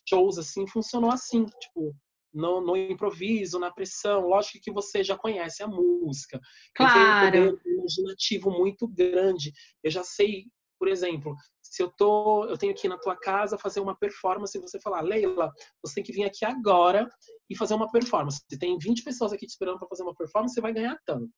shows, 0.09 0.39
assim, 0.39 0.67
funcionou 0.67 1.11
assim, 1.11 1.45
tipo, 1.45 1.95
no, 2.33 2.61
no, 2.61 2.77
improviso, 2.77 3.59
na 3.59 3.71
pressão. 3.71 4.29
Lógico 4.29 4.61
que 4.63 4.73
você 4.73 5.03
já 5.03 5.17
conhece 5.17 5.63
a 5.63 5.67
música. 5.69 6.41
Claro. 6.75 7.27
Eu 7.27 7.31
tenho 7.33 7.45
um 7.45 7.57
poder 7.57 7.73
imaginativo 7.73 8.51
muito 8.51 8.89
grande. 8.89 9.53
Eu 9.83 9.91
já 9.91 10.03
sei, 10.03 10.47
por 10.79 10.89
exemplo, 10.89 11.35
se 11.63 11.83
eu 11.83 11.91
tô, 11.91 12.45
eu 12.47 12.59
tenho 12.59 12.75
que 12.75 12.87
ir 12.87 12.91
na 12.91 12.99
tua 12.99 13.17
casa 13.17 13.59
fazer 13.59 13.81
uma 13.81 13.97
performance 13.97 14.57
e 14.57 14.61
você 14.61 14.81
falar, 14.81 15.01
Leila, 15.01 15.51
você 15.83 15.95
tem 15.97 16.05
que 16.05 16.13
vir 16.13 16.25
aqui 16.25 16.45
agora 16.45 17.09
e 17.49 17.57
fazer 17.57 17.75
uma 17.75 17.91
performance. 17.91 18.43
Se 18.51 18.59
tem 18.59 18.79
20 18.79 19.03
pessoas 19.03 19.33
aqui 19.33 19.47
te 19.47 19.51
esperando 19.51 19.79
para 19.79 19.89
fazer 19.89 20.03
uma 20.03 20.15
performance, 20.15 20.55
você 20.55 20.61
vai 20.61 20.73
ganhar 20.73 20.99
tanto. 21.07 21.31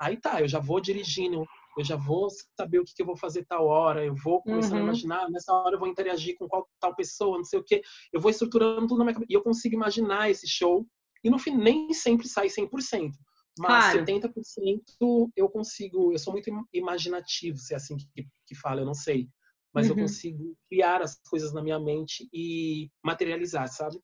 Aí 0.00 0.16
tá, 0.16 0.40
eu 0.40 0.48
já 0.48 0.58
vou 0.58 0.80
dirigindo 0.80 1.44
eu 1.78 1.84
já 1.84 1.96
vou 1.96 2.28
saber 2.56 2.78
o 2.78 2.84
que, 2.84 2.94
que 2.94 3.02
eu 3.02 3.06
vou 3.06 3.16
fazer 3.16 3.44
tal 3.46 3.66
hora, 3.66 4.04
eu 4.04 4.14
vou 4.14 4.42
começando 4.42 4.72
uhum. 4.74 4.78
a 4.78 4.82
imaginar, 4.82 5.30
nessa 5.30 5.52
hora 5.52 5.76
eu 5.76 5.78
vou 5.78 5.88
interagir 5.88 6.36
com 6.36 6.48
qual 6.48 6.68
tal 6.78 6.94
pessoa, 6.94 7.38
não 7.38 7.44
sei 7.44 7.58
o 7.58 7.64
quê. 7.64 7.82
Eu 8.12 8.20
vou 8.20 8.30
estruturando 8.30 8.86
tudo 8.86 8.98
na 8.98 9.04
minha 9.04 9.14
cabeça. 9.14 9.32
E 9.32 9.34
eu 9.34 9.42
consigo 9.42 9.74
imaginar 9.74 10.30
esse 10.30 10.46
show. 10.46 10.86
E 11.24 11.30
no 11.30 11.38
fim, 11.38 11.56
nem 11.56 11.92
sempre 11.92 12.28
sai 12.28 12.48
100%. 12.48 13.12
Mas 13.58 13.92
claro. 13.92 14.04
70% 14.04 15.30
eu 15.36 15.48
consigo. 15.48 16.12
Eu 16.12 16.18
sou 16.18 16.32
muito 16.32 16.50
imaginativo, 16.72 17.58
se 17.58 17.74
é 17.74 17.76
assim 17.76 17.96
que, 17.96 18.26
que 18.46 18.54
fala, 18.54 18.80
eu 18.80 18.86
não 18.86 18.94
sei. 18.94 19.28
mas 19.74 19.86
uhum. 19.86 19.92
eu 19.92 20.02
consigo 20.02 20.56
criar 20.68 21.02
as 21.02 21.18
coisas 21.28 21.52
na 21.52 21.62
minha 21.62 21.78
mente 21.78 22.28
e 22.32 22.90
materializar, 23.02 23.68
sabe? 23.68 23.98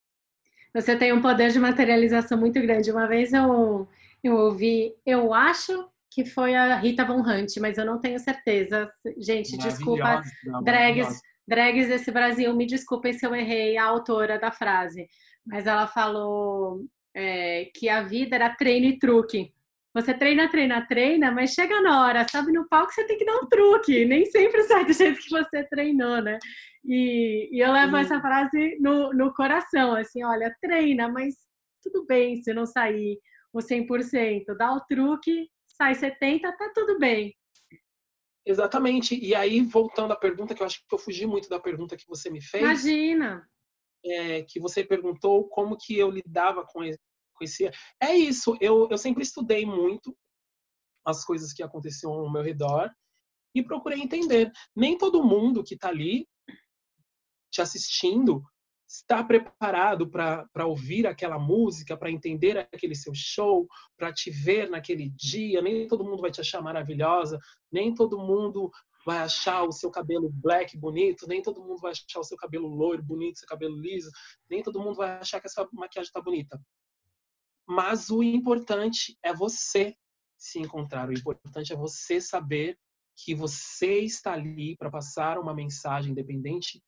Você 0.74 0.96
tem 0.96 1.12
um 1.12 1.22
poder 1.22 1.50
de 1.50 1.58
materialização 1.58 2.38
muito 2.38 2.60
grande. 2.60 2.90
Uma 2.90 3.06
vez 3.06 3.32
eu, 3.32 3.88
eu 4.22 4.36
ouvi, 4.36 4.94
eu 5.04 5.32
acho 5.32 5.88
que 6.10 6.24
foi 6.24 6.54
a 6.54 6.76
Rita 6.76 7.04
Von 7.04 7.20
Hunt, 7.20 7.56
mas 7.60 7.78
eu 7.78 7.84
não 7.84 8.00
tenho 8.00 8.18
certeza. 8.18 8.90
Gente, 9.18 9.56
desculpa, 9.58 10.22
drags, 10.64 11.20
drags 11.46 11.88
desse 11.88 12.10
Brasil, 12.10 12.54
me 12.54 12.66
desculpem 12.66 13.12
se 13.12 13.26
eu 13.26 13.34
errei 13.34 13.76
a 13.76 13.84
autora 13.84 14.38
da 14.38 14.50
frase, 14.50 15.06
mas 15.46 15.66
ela 15.66 15.86
falou 15.86 16.84
é, 17.14 17.70
que 17.74 17.88
a 17.88 18.02
vida 18.02 18.36
era 18.36 18.54
treino 18.54 18.86
e 18.86 18.98
truque. 18.98 19.52
Você 19.94 20.14
treina, 20.14 20.48
treina, 20.48 20.86
treina, 20.86 21.32
mas 21.32 21.54
chega 21.54 21.80
na 21.80 22.04
hora, 22.04 22.26
sabe, 22.30 22.52
no 22.52 22.68
palco 22.68 22.92
você 22.92 23.04
tem 23.04 23.18
que 23.18 23.24
dar 23.24 23.36
um 23.36 23.48
truque, 23.48 24.04
nem 24.04 24.24
sempre 24.26 24.62
sai 24.64 24.84
do 24.84 24.92
jeito 24.92 25.18
que 25.20 25.30
você 25.30 25.64
treinou, 25.64 26.22
né? 26.22 26.38
E, 26.84 27.48
e 27.50 27.60
eu 27.60 27.72
levo 27.72 27.94
uhum. 27.94 27.98
essa 27.98 28.20
frase 28.20 28.78
no, 28.80 29.12
no 29.12 29.34
coração, 29.34 29.94
assim, 29.94 30.22
olha, 30.22 30.54
treina, 30.60 31.08
mas 31.08 31.34
tudo 31.82 32.06
bem 32.06 32.40
se 32.42 32.52
não 32.52 32.66
sair 32.66 33.18
o 33.52 33.58
100%, 33.58 34.56
dá 34.56 34.72
o 34.72 34.80
truque, 34.80 35.48
sai 35.80 35.94
70%, 35.94 36.40
tá 36.40 36.72
tudo 36.74 36.98
bem. 36.98 37.34
Exatamente. 38.44 39.14
E 39.14 39.34
aí, 39.34 39.60
voltando 39.62 40.12
à 40.12 40.16
pergunta, 40.16 40.54
que 40.54 40.62
eu 40.62 40.66
acho 40.66 40.80
que 40.86 40.94
eu 40.94 40.98
fugi 40.98 41.26
muito 41.26 41.48
da 41.48 41.60
pergunta 41.60 41.96
que 41.96 42.06
você 42.06 42.28
me 42.28 42.42
fez. 42.42 42.62
Imagina! 42.62 43.48
É, 44.04 44.42
que 44.42 44.60
você 44.60 44.84
perguntou 44.84 45.48
como 45.48 45.76
que 45.76 45.98
eu 45.98 46.10
lidava 46.10 46.64
com 46.64 46.80
conhecia. 47.34 47.70
É 48.00 48.14
isso, 48.14 48.56
eu, 48.60 48.88
eu 48.90 48.98
sempre 48.98 49.22
estudei 49.22 49.64
muito 49.64 50.16
as 51.04 51.24
coisas 51.24 51.52
que 51.52 51.62
aconteciam 51.62 52.12
ao 52.12 52.30
meu 52.30 52.42
redor 52.42 52.90
e 53.54 53.62
procurei 53.62 54.00
entender. 54.00 54.50
Nem 54.74 54.98
todo 54.98 55.24
mundo 55.24 55.62
que 55.62 55.74
está 55.74 55.88
ali 55.88 56.28
te 57.50 57.62
assistindo 57.62 58.42
está 58.88 59.22
preparado 59.22 60.08
para 60.08 60.66
ouvir 60.66 61.06
aquela 61.06 61.38
música, 61.38 61.94
para 61.94 62.10
entender 62.10 62.56
aquele 62.72 62.94
seu 62.94 63.12
show, 63.14 63.68
para 63.98 64.10
te 64.12 64.30
ver 64.30 64.70
naquele 64.70 65.10
dia. 65.10 65.60
Nem 65.60 65.86
todo 65.86 66.04
mundo 66.04 66.22
vai 66.22 66.30
te 66.30 66.40
achar 66.40 66.62
maravilhosa, 66.62 67.38
nem 67.70 67.94
todo 67.94 68.18
mundo 68.18 68.70
vai 69.04 69.18
achar 69.18 69.62
o 69.64 69.72
seu 69.72 69.90
cabelo 69.90 70.30
black 70.30 70.76
bonito, 70.76 71.26
nem 71.28 71.42
todo 71.42 71.62
mundo 71.62 71.80
vai 71.80 71.92
achar 71.92 72.20
o 72.20 72.24
seu 72.24 72.36
cabelo 72.36 72.66
loiro 72.66 73.02
bonito, 73.02 73.38
seu 73.38 73.48
cabelo 73.48 73.78
liso, 73.78 74.10
nem 74.48 74.62
todo 74.62 74.80
mundo 74.80 74.96
vai 74.96 75.18
achar 75.18 75.40
que 75.40 75.46
essa 75.46 75.68
maquiagem 75.72 76.08
está 76.08 76.20
bonita. 76.20 76.60
Mas 77.66 78.08
o 78.08 78.22
importante 78.22 79.18
é 79.22 79.34
você 79.34 79.94
se 80.36 80.58
encontrar, 80.58 81.08
o 81.08 81.12
importante 81.12 81.72
é 81.72 81.76
você 81.76 82.20
saber 82.20 82.78
que 83.14 83.34
você 83.34 84.00
está 84.00 84.32
ali 84.32 84.76
para 84.76 84.90
passar 84.90 85.38
uma 85.38 85.54
mensagem, 85.54 86.12
independente 86.12 86.82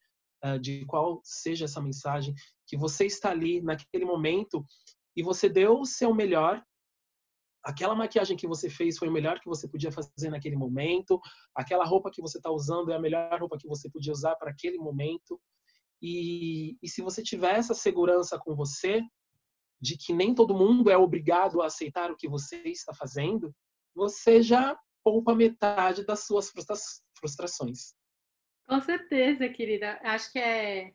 de 0.61 0.85
qual 0.87 1.21
seja 1.25 1.67
essa 1.67 1.81
mensagem, 1.81 2.35
que 2.67 2.77
você 2.77 3.07
está 3.07 3.31
ali 3.31 3.61
naquele 3.61 4.05
momento 4.05 4.65
e 5.17 5.23
você 5.23 5.49
deu 5.49 5.81
o 5.81 5.87
seu 5.87 6.15
melhor. 6.15 6.63
Aquela 7.63 7.95
maquiagem 7.95 8.37
que 8.37 8.47
você 8.47 8.71
fez 8.71 8.97
foi 8.97 9.09
o 9.09 9.13
melhor 9.13 9.39
que 9.39 9.49
você 9.49 9.69
podia 9.69 9.93
fazer 9.93 10.31
naquele 10.31 10.57
momento. 10.57 11.21
Aquela 11.55 11.85
roupa 11.85 12.11
que 12.11 12.23
você 12.23 12.39
está 12.39 12.51
usando 12.51 12.91
é 12.91 12.97
a 12.97 13.01
melhor 13.01 13.39
roupa 13.39 13.59
que 13.59 13.69
você 13.69 13.91
podia 13.91 14.13
usar 14.13 14.35
para 14.37 14.51
aquele 14.51 14.79
momento. 14.79 15.39
E, 16.01 16.79
e 16.83 16.89
se 16.89 17.03
você 17.03 17.23
tiver 17.23 17.57
essa 17.57 17.75
segurança 17.75 18.39
com 18.39 18.55
você, 18.55 19.03
de 19.81 19.97
que 19.97 20.13
nem 20.13 20.35
todo 20.35 20.57
mundo 20.57 20.91
é 20.91 20.97
obrigado 20.97 21.61
a 21.61 21.67
aceitar 21.67 22.11
o 22.11 22.17
que 22.17 22.29
você 22.29 22.63
está 22.65 22.95
fazendo, 22.95 23.55
você 23.95 24.43
já 24.43 24.79
poupa 25.03 25.35
metade 25.35 26.05
das 26.05 26.21
suas 26.21 26.53
frustrações. 27.19 27.95
Com 28.71 28.81
certeza, 28.81 29.49
querida. 29.49 29.99
Acho 30.05 30.31
que 30.31 30.39
é, 30.39 30.93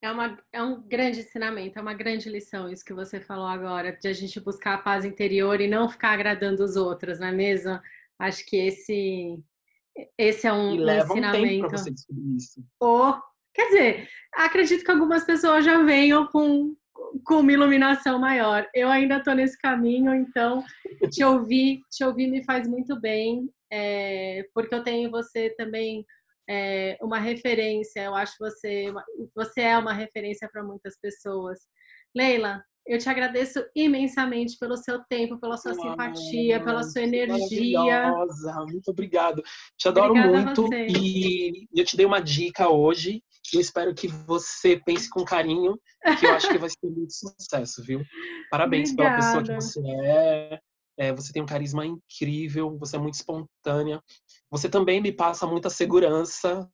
é, 0.00 0.10
uma, 0.10 0.38
é 0.50 0.62
um 0.62 0.80
grande 0.80 1.20
ensinamento, 1.20 1.78
é 1.78 1.82
uma 1.82 1.92
grande 1.92 2.26
lição 2.30 2.70
isso 2.70 2.82
que 2.82 2.94
você 2.94 3.20
falou 3.20 3.46
agora, 3.46 3.92
de 3.92 4.08
a 4.08 4.14
gente 4.14 4.40
buscar 4.40 4.76
a 4.76 4.78
paz 4.78 5.04
interior 5.04 5.60
e 5.60 5.68
não 5.68 5.90
ficar 5.90 6.12
agradando 6.12 6.64
os 6.64 6.74
outros, 6.74 7.20
não 7.20 7.26
é 7.26 7.32
mesmo? 7.32 7.78
Acho 8.18 8.46
que 8.46 8.56
esse, 8.56 9.38
esse 10.16 10.46
é 10.46 10.52
um, 10.54 10.74
e 10.74 10.78
leva 10.78 11.04
ensinamento. 11.04 11.44
Um 11.44 11.68
tempo 11.68 11.68
você 11.68 11.90
descobrir 11.90 12.36
isso. 12.36 12.64
Ou, 12.80 13.20
quer 13.52 13.66
dizer, 13.66 14.08
acredito 14.32 14.82
que 14.82 14.90
algumas 14.90 15.22
pessoas 15.24 15.66
já 15.66 15.82
venham 15.82 16.26
com 16.28 16.74
com 17.24 17.36
uma 17.36 17.52
iluminação 17.52 18.18
maior. 18.18 18.68
Eu 18.74 18.88
ainda 18.88 19.18
estou 19.18 19.34
nesse 19.34 19.56
caminho, 19.58 20.14
então 20.14 20.64
te 21.10 21.24
ouvir, 21.24 21.80
te 21.90 22.04
ouvir 22.04 22.26
me 22.26 22.44
faz 22.44 22.68
muito 22.68 22.98
bem, 23.00 23.48
é, 23.70 24.46
porque 24.52 24.74
eu 24.74 24.82
tenho 24.82 25.10
você 25.10 25.50
também 25.50 26.04
é, 26.48 26.96
uma 27.00 27.18
referência. 27.18 28.00
Eu 28.00 28.14
acho 28.14 28.34
você 28.38 28.92
você 29.34 29.60
é 29.62 29.78
uma 29.78 29.92
referência 29.92 30.48
para 30.50 30.62
muitas 30.62 30.98
pessoas. 31.00 31.58
Leila, 32.14 32.62
eu 32.86 32.98
te 32.98 33.08
agradeço 33.08 33.62
imensamente 33.76 34.56
pelo 34.58 34.76
seu 34.76 35.00
tempo, 35.10 35.38
pela 35.38 35.58
sua 35.58 35.74
simpatia, 35.74 36.62
pela 36.64 36.82
sua 36.82 37.02
energia. 37.02 38.12
Muito 38.66 38.90
obrigado. 38.90 39.42
Te 39.76 39.88
adoro 39.88 40.10
Obrigada 40.10 40.32
muito 40.32 40.68
e 40.74 41.68
eu 41.74 41.84
te 41.84 41.96
dei 41.96 42.06
uma 42.06 42.20
dica 42.20 42.68
hoje 42.68 43.22
eu 43.54 43.60
espero 43.60 43.94
que 43.94 44.08
você 44.08 44.76
pense 44.84 45.08
com 45.08 45.24
carinho, 45.24 45.78
que 46.18 46.26
eu 46.26 46.34
acho 46.34 46.48
que 46.48 46.58
vai 46.58 46.68
ser 46.68 46.90
muito 46.90 47.12
sucesso, 47.12 47.82
viu? 47.82 48.02
Parabéns 48.50 48.90
Obrigada. 48.90 49.16
pela 49.16 49.42
pessoa 49.42 49.44
que 49.44 49.62
você 49.62 49.80
é. 50.04 50.60
É. 50.98 51.12
Você 51.12 51.32
tem 51.32 51.42
um 51.42 51.46
carisma 51.46 51.86
incrível, 51.86 52.76
você 52.78 52.96
é 52.96 52.98
muito 52.98 53.14
espontânea. 53.14 54.02
Você 54.50 54.68
também 54.68 55.00
me 55.00 55.12
passa 55.12 55.46
muita 55.46 55.70
segurança, 55.70 56.70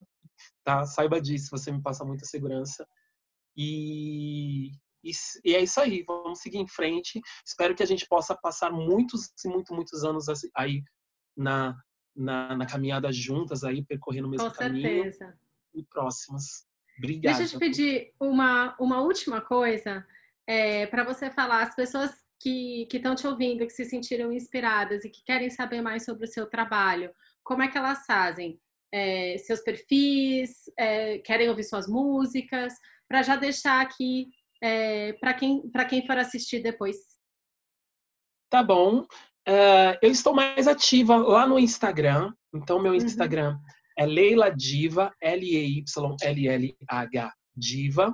tá? 0.65 0.85
Saiba 0.87 1.21
disso, 1.21 1.51
você 1.51 1.71
me 1.71 1.83
passa 1.83 2.05
muita 2.05 2.25
segurança. 2.25 2.87
E, 3.57 4.71
e, 5.05 5.11
e, 5.45 5.55
é 5.55 5.63
isso 5.63 5.81
aí, 5.81 6.03
vamos 6.07 6.41
seguir 6.41 6.59
em 6.59 6.69
frente. 6.69 7.21
Espero 7.47 7.75
que 7.75 7.83
a 7.83 7.87
gente 7.87 8.07
possa 8.09 8.35
passar 8.35 8.73
muitos 8.73 9.31
e 9.45 9.49
muito, 9.49 9.75
muitos 9.75 10.03
anos 10.05 10.27
aí 10.57 10.83
na, 11.37 11.77
na, 12.17 12.57
na 12.57 12.67
caminhada 12.67 13.13
juntas, 13.13 13.63
aí, 13.63 13.85
percorrendo 13.85 14.27
o 14.27 14.31
mesmo 14.31 14.51
Com 14.51 14.57
caminho. 14.57 15.05
Certeza 15.05 15.39
e 15.75 15.85
próximas. 15.85 16.67
Obrigada. 16.99 17.37
Deixa 17.37 17.55
eu 17.55 17.59
te 17.59 17.65
pedir 17.65 18.13
uma, 18.21 18.77
uma 18.79 19.01
última 19.01 19.41
coisa 19.41 20.07
é, 20.47 20.87
para 20.87 21.05
você 21.05 21.31
falar. 21.31 21.63
As 21.63 21.75
pessoas 21.75 22.24
que 22.51 22.97
estão 22.97 23.15
te 23.15 23.27
ouvindo, 23.27 23.67
que 23.67 23.73
se 23.73 23.85
sentiram 23.85 24.33
inspiradas 24.33 25.05
e 25.05 25.11
que 25.11 25.25
querem 25.25 25.51
saber 25.51 25.81
mais 25.81 26.05
sobre 26.05 26.25
o 26.25 26.29
seu 26.29 26.47
trabalho, 26.47 27.11
como 27.43 27.63
é 27.63 27.69
que 27.69 27.79
elas 27.79 28.05
fazem? 28.07 28.59
É, 28.93 29.37
seus 29.39 29.61
perfis, 29.61 30.51
é, 30.79 31.19
querem 31.19 31.49
ouvir 31.49 31.65
suas 31.65 31.89
músicas, 31.89 32.73
para 33.09 33.23
já 33.23 33.37
deixar 33.37 33.81
aqui 33.81 34.29
é, 34.63 35.13
para 35.15 35.35
quem, 35.35 35.63
quem 35.89 36.07
for 36.07 36.17
assistir 36.17 36.63
depois. 36.63 36.97
Tá 38.49 38.63
bom. 38.63 39.01
Uh, 39.47 39.99
eu 40.01 40.11
estou 40.11 40.33
mais 40.33 40.67
ativa 40.69 41.17
lá 41.17 41.47
no 41.47 41.59
Instagram. 41.59 42.33
Então, 42.55 42.81
meu 42.81 42.93
uhum. 42.93 42.99
Instagram 42.99 43.55
uhum 43.55 43.75
é 43.97 44.07
Leila 44.07 44.51
Diva, 44.51 45.13
L-E-Y-L-L-H 45.21 45.93
Diva. 47.57 48.13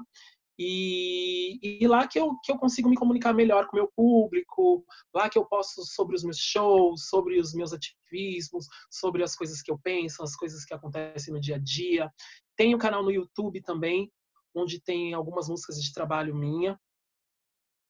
E, 0.62 1.58
e, 1.62 1.88
lá 1.88 2.06
que 2.06 2.20
eu, 2.20 2.38
que 2.44 2.52
eu 2.52 2.58
consigo 2.58 2.90
me 2.90 2.94
comunicar 2.94 3.32
melhor 3.32 3.66
com 3.66 3.72
o 3.72 3.80
meu 3.80 3.90
público, 3.96 4.84
lá 5.14 5.26
que 5.26 5.38
eu 5.38 5.46
posso 5.46 5.82
sobre 5.86 6.14
os 6.14 6.22
meus 6.22 6.36
shows, 6.36 7.08
sobre 7.08 7.40
os 7.40 7.54
meus 7.54 7.72
ativismos, 7.72 8.66
sobre 8.90 9.22
as 9.22 9.34
coisas 9.34 9.62
que 9.62 9.72
eu 9.72 9.78
penso, 9.82 10.22
as 10.22 10.36
coisas 10.36 10.62
que 10.62 10.74
acontecem 10.74 11.32
no 11.32 11.40
dia 11.40 11.56
a 11.56 11.58
dia. 11.58 12.12
Tem 12.58 12.74
o 12.74 12.76
um 12.76 12.78
canal 12.78 13.02
no 13.02 13.10
YouTube 13.10 13.62
também, 13.62 14.12
onde 14.54 14.78
tem 14.82 15.14
algumas 15.14 15.48
músicas 15.48 15.82
de 15.82 15.94
trabalho 15.94 16.36
minha, 16.36 16.78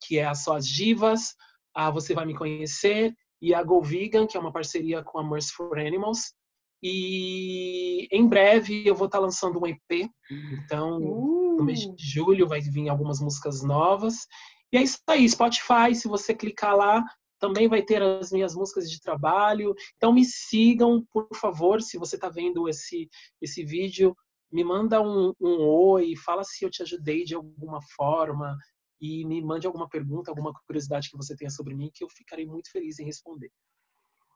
que 0.07 0.21
é 0.21 0.25
a 0.25 0.35
Só 0.37 0.55
as 0.55 0.68
Divas, 0.68 1.35
a 1.75 1.91
Você 1.91 2.14
Vai 2.14 2.25
Me 2.25 2.37
Conhecer, 2.37 3.12
e 3.43 3.53
a 3.53 3.64
Go 3.64 3.83
Vegan, 3.83 4.29
que 4.29 4.37
é 4.37 4.41
uma 4.41 4.53
parceria 4.53 5.03
com 5.03 5.18
a 5.18 5.29
Mercy 5.29 5.53
for 5.55 5.77
Animals, 5.77 6.35
e 6.81 8.07
em 8.12 8.29
breve 8.29 8.87
eu 8.87 8.95
vou 8.95 9.07
estar 9.07 9.18
lançando 9.18 9.61
um 9.61 9.66
EP. 9.66 10.09
Então, 10.64 10.99
uh. 11.03 11.39
No 11.61 11.67
mês 11.67 11.81
de 11.81 11.89
uh! 11.89 11.95
julho 11.99 12.49
vai 12.49 12.61
vir 12.61 12.89
algumas 12.89 13.21
músicas 13.21 13.63
novas. 13.63 14.27
E 14.73 14.77
é 14.77 14.83
isso 14.83 14.99
aí, 15.09 15.29
Spotify, 15.29 15.95
se 15.95 16.09
você 16.09 16.35
clicar 16.35 16.77
lá, 16.77 17.05
também 17.41 17.69
vai 17.69 17.83
ter 17.83 18.03
as 18.03 18.31
minhas 18.31 18.55
músicas 18.55 18.91
de 18.91 19.01
trabalho. 19.01 19.75
Então 19.97 20.13
me 20.13 20.25
sigam, 20.25 21.05
por 21.13 21.29
favor, 21.35 21.81
se 21.81 21.99
você 21.99 22.17
está 22.17 22.29
vendo 22.29 22.69
esse, 22.69 23.09
esse 23.41 23.65
vídeo, 23.65 24.15
me 24.53 24.63
manda 24.63 25.01
um, 25.01 25.33
um 25.41 25.67
oi, 25.67 26.15
fala 26.17 26.45
se 26.45 26.65
eu 26.65 26.71
te 26.71 26.83
ajudei 26.83 27.25
de 27.25 27.35
alguma 27.35 27.81
forma 27.97 28.57
e 29.01 29.25
me 29.25 29.43
mande 29.43 29.67
alguma 29.67 29.89
pergunta, 29.89 30.31
alguma 30.31 30.53
curiosidade 30.67 31.09
que 31.09 31.17
você 31.17 31.35
tenha 31.35 31.51
sobre 31.51 31.75
mim, 31.75 31.91
que 31.93 32.05
eu 32.05 32.09
ficarei 32.11 32.47
muito 32.47 32.71
feliz 32.71 32.99
em 32.99 33.05
responder. 33.05 33.51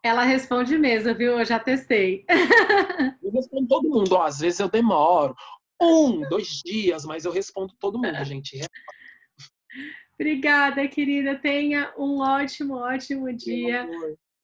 Ela 0.02 0.22
responde 0.22 0.78
mesmo, 0.78 1.14
viu? 1.14 1.38
Eu 1.38 1.44
já 1.44 1.58
testei. 1.58 2.24
Eu 3.22 3.30
respondo 3.32 3.66
todo 3.66 3.88
mundo. 3.88 4.14
Ó, 4.14 4.22
às 4.22 4.38
vezes 4.38 4.60
eu 4.60 4.68
demoro 4.68 5.34
um, 5.80 6.20
dois 6.28 6.62
dias, 6.64 7.04
mas 7.04 7.24
eu 7.24 7.32
respondo 7.32 7.74
todo 7.78 7.98
mundo, 7.98 8.24
gente. 8.24 8.60
Obrigada, 10.14 10.86
querida. 10.88 11.34
Tenha 11.36 11.92
um 11.98 12.20
ótimo, 12.20 12.74
ótimo 12.76 13.32
dia. 13.32 13.88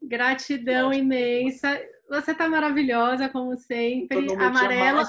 Gratidão 0.02 0.92
imensa. 0.92 1.80
Você 2.08 2.34
tá 2.34 2.48
maravilhosa, 2.48 3.28
como 3.28 3.56
sempre. 3.56 4.32
Amarelo. 4.34 5.02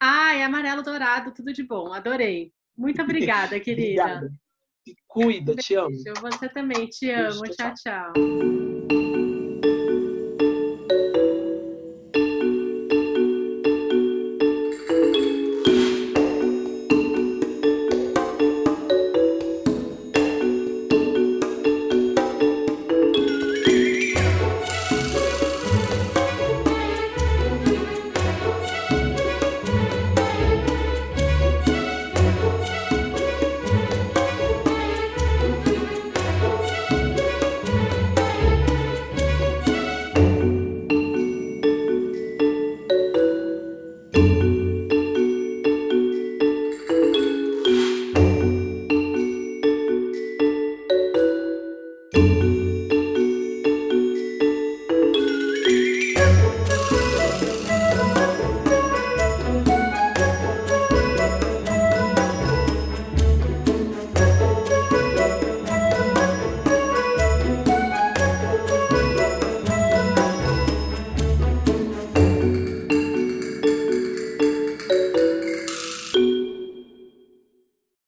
Ah, 0.00 0.34
é 0.34 0.44
amarelo 0.44 0.82
dourado, 0.82 1.32
tudo 1.32 1.52
de 1.52 1.62
bom. 1.62 1.92
Adorei. 1.92 2.52
Muito 2.76 3.00
obrigada, 3.02 3.58
querida. 3.60 4.02
Obrigada. 4.02 4.32
cuida, 5.06 5.54
te 5.54 5.74
amo. 5.74 5.90
Você 6.22 6.48
também, 6.48 6.86
te 6.88 7.10
amo. 7.10 7.42
Tchau, 7.42 7.74
tchau. 7.74 8.12
tchau. 8.14 9.11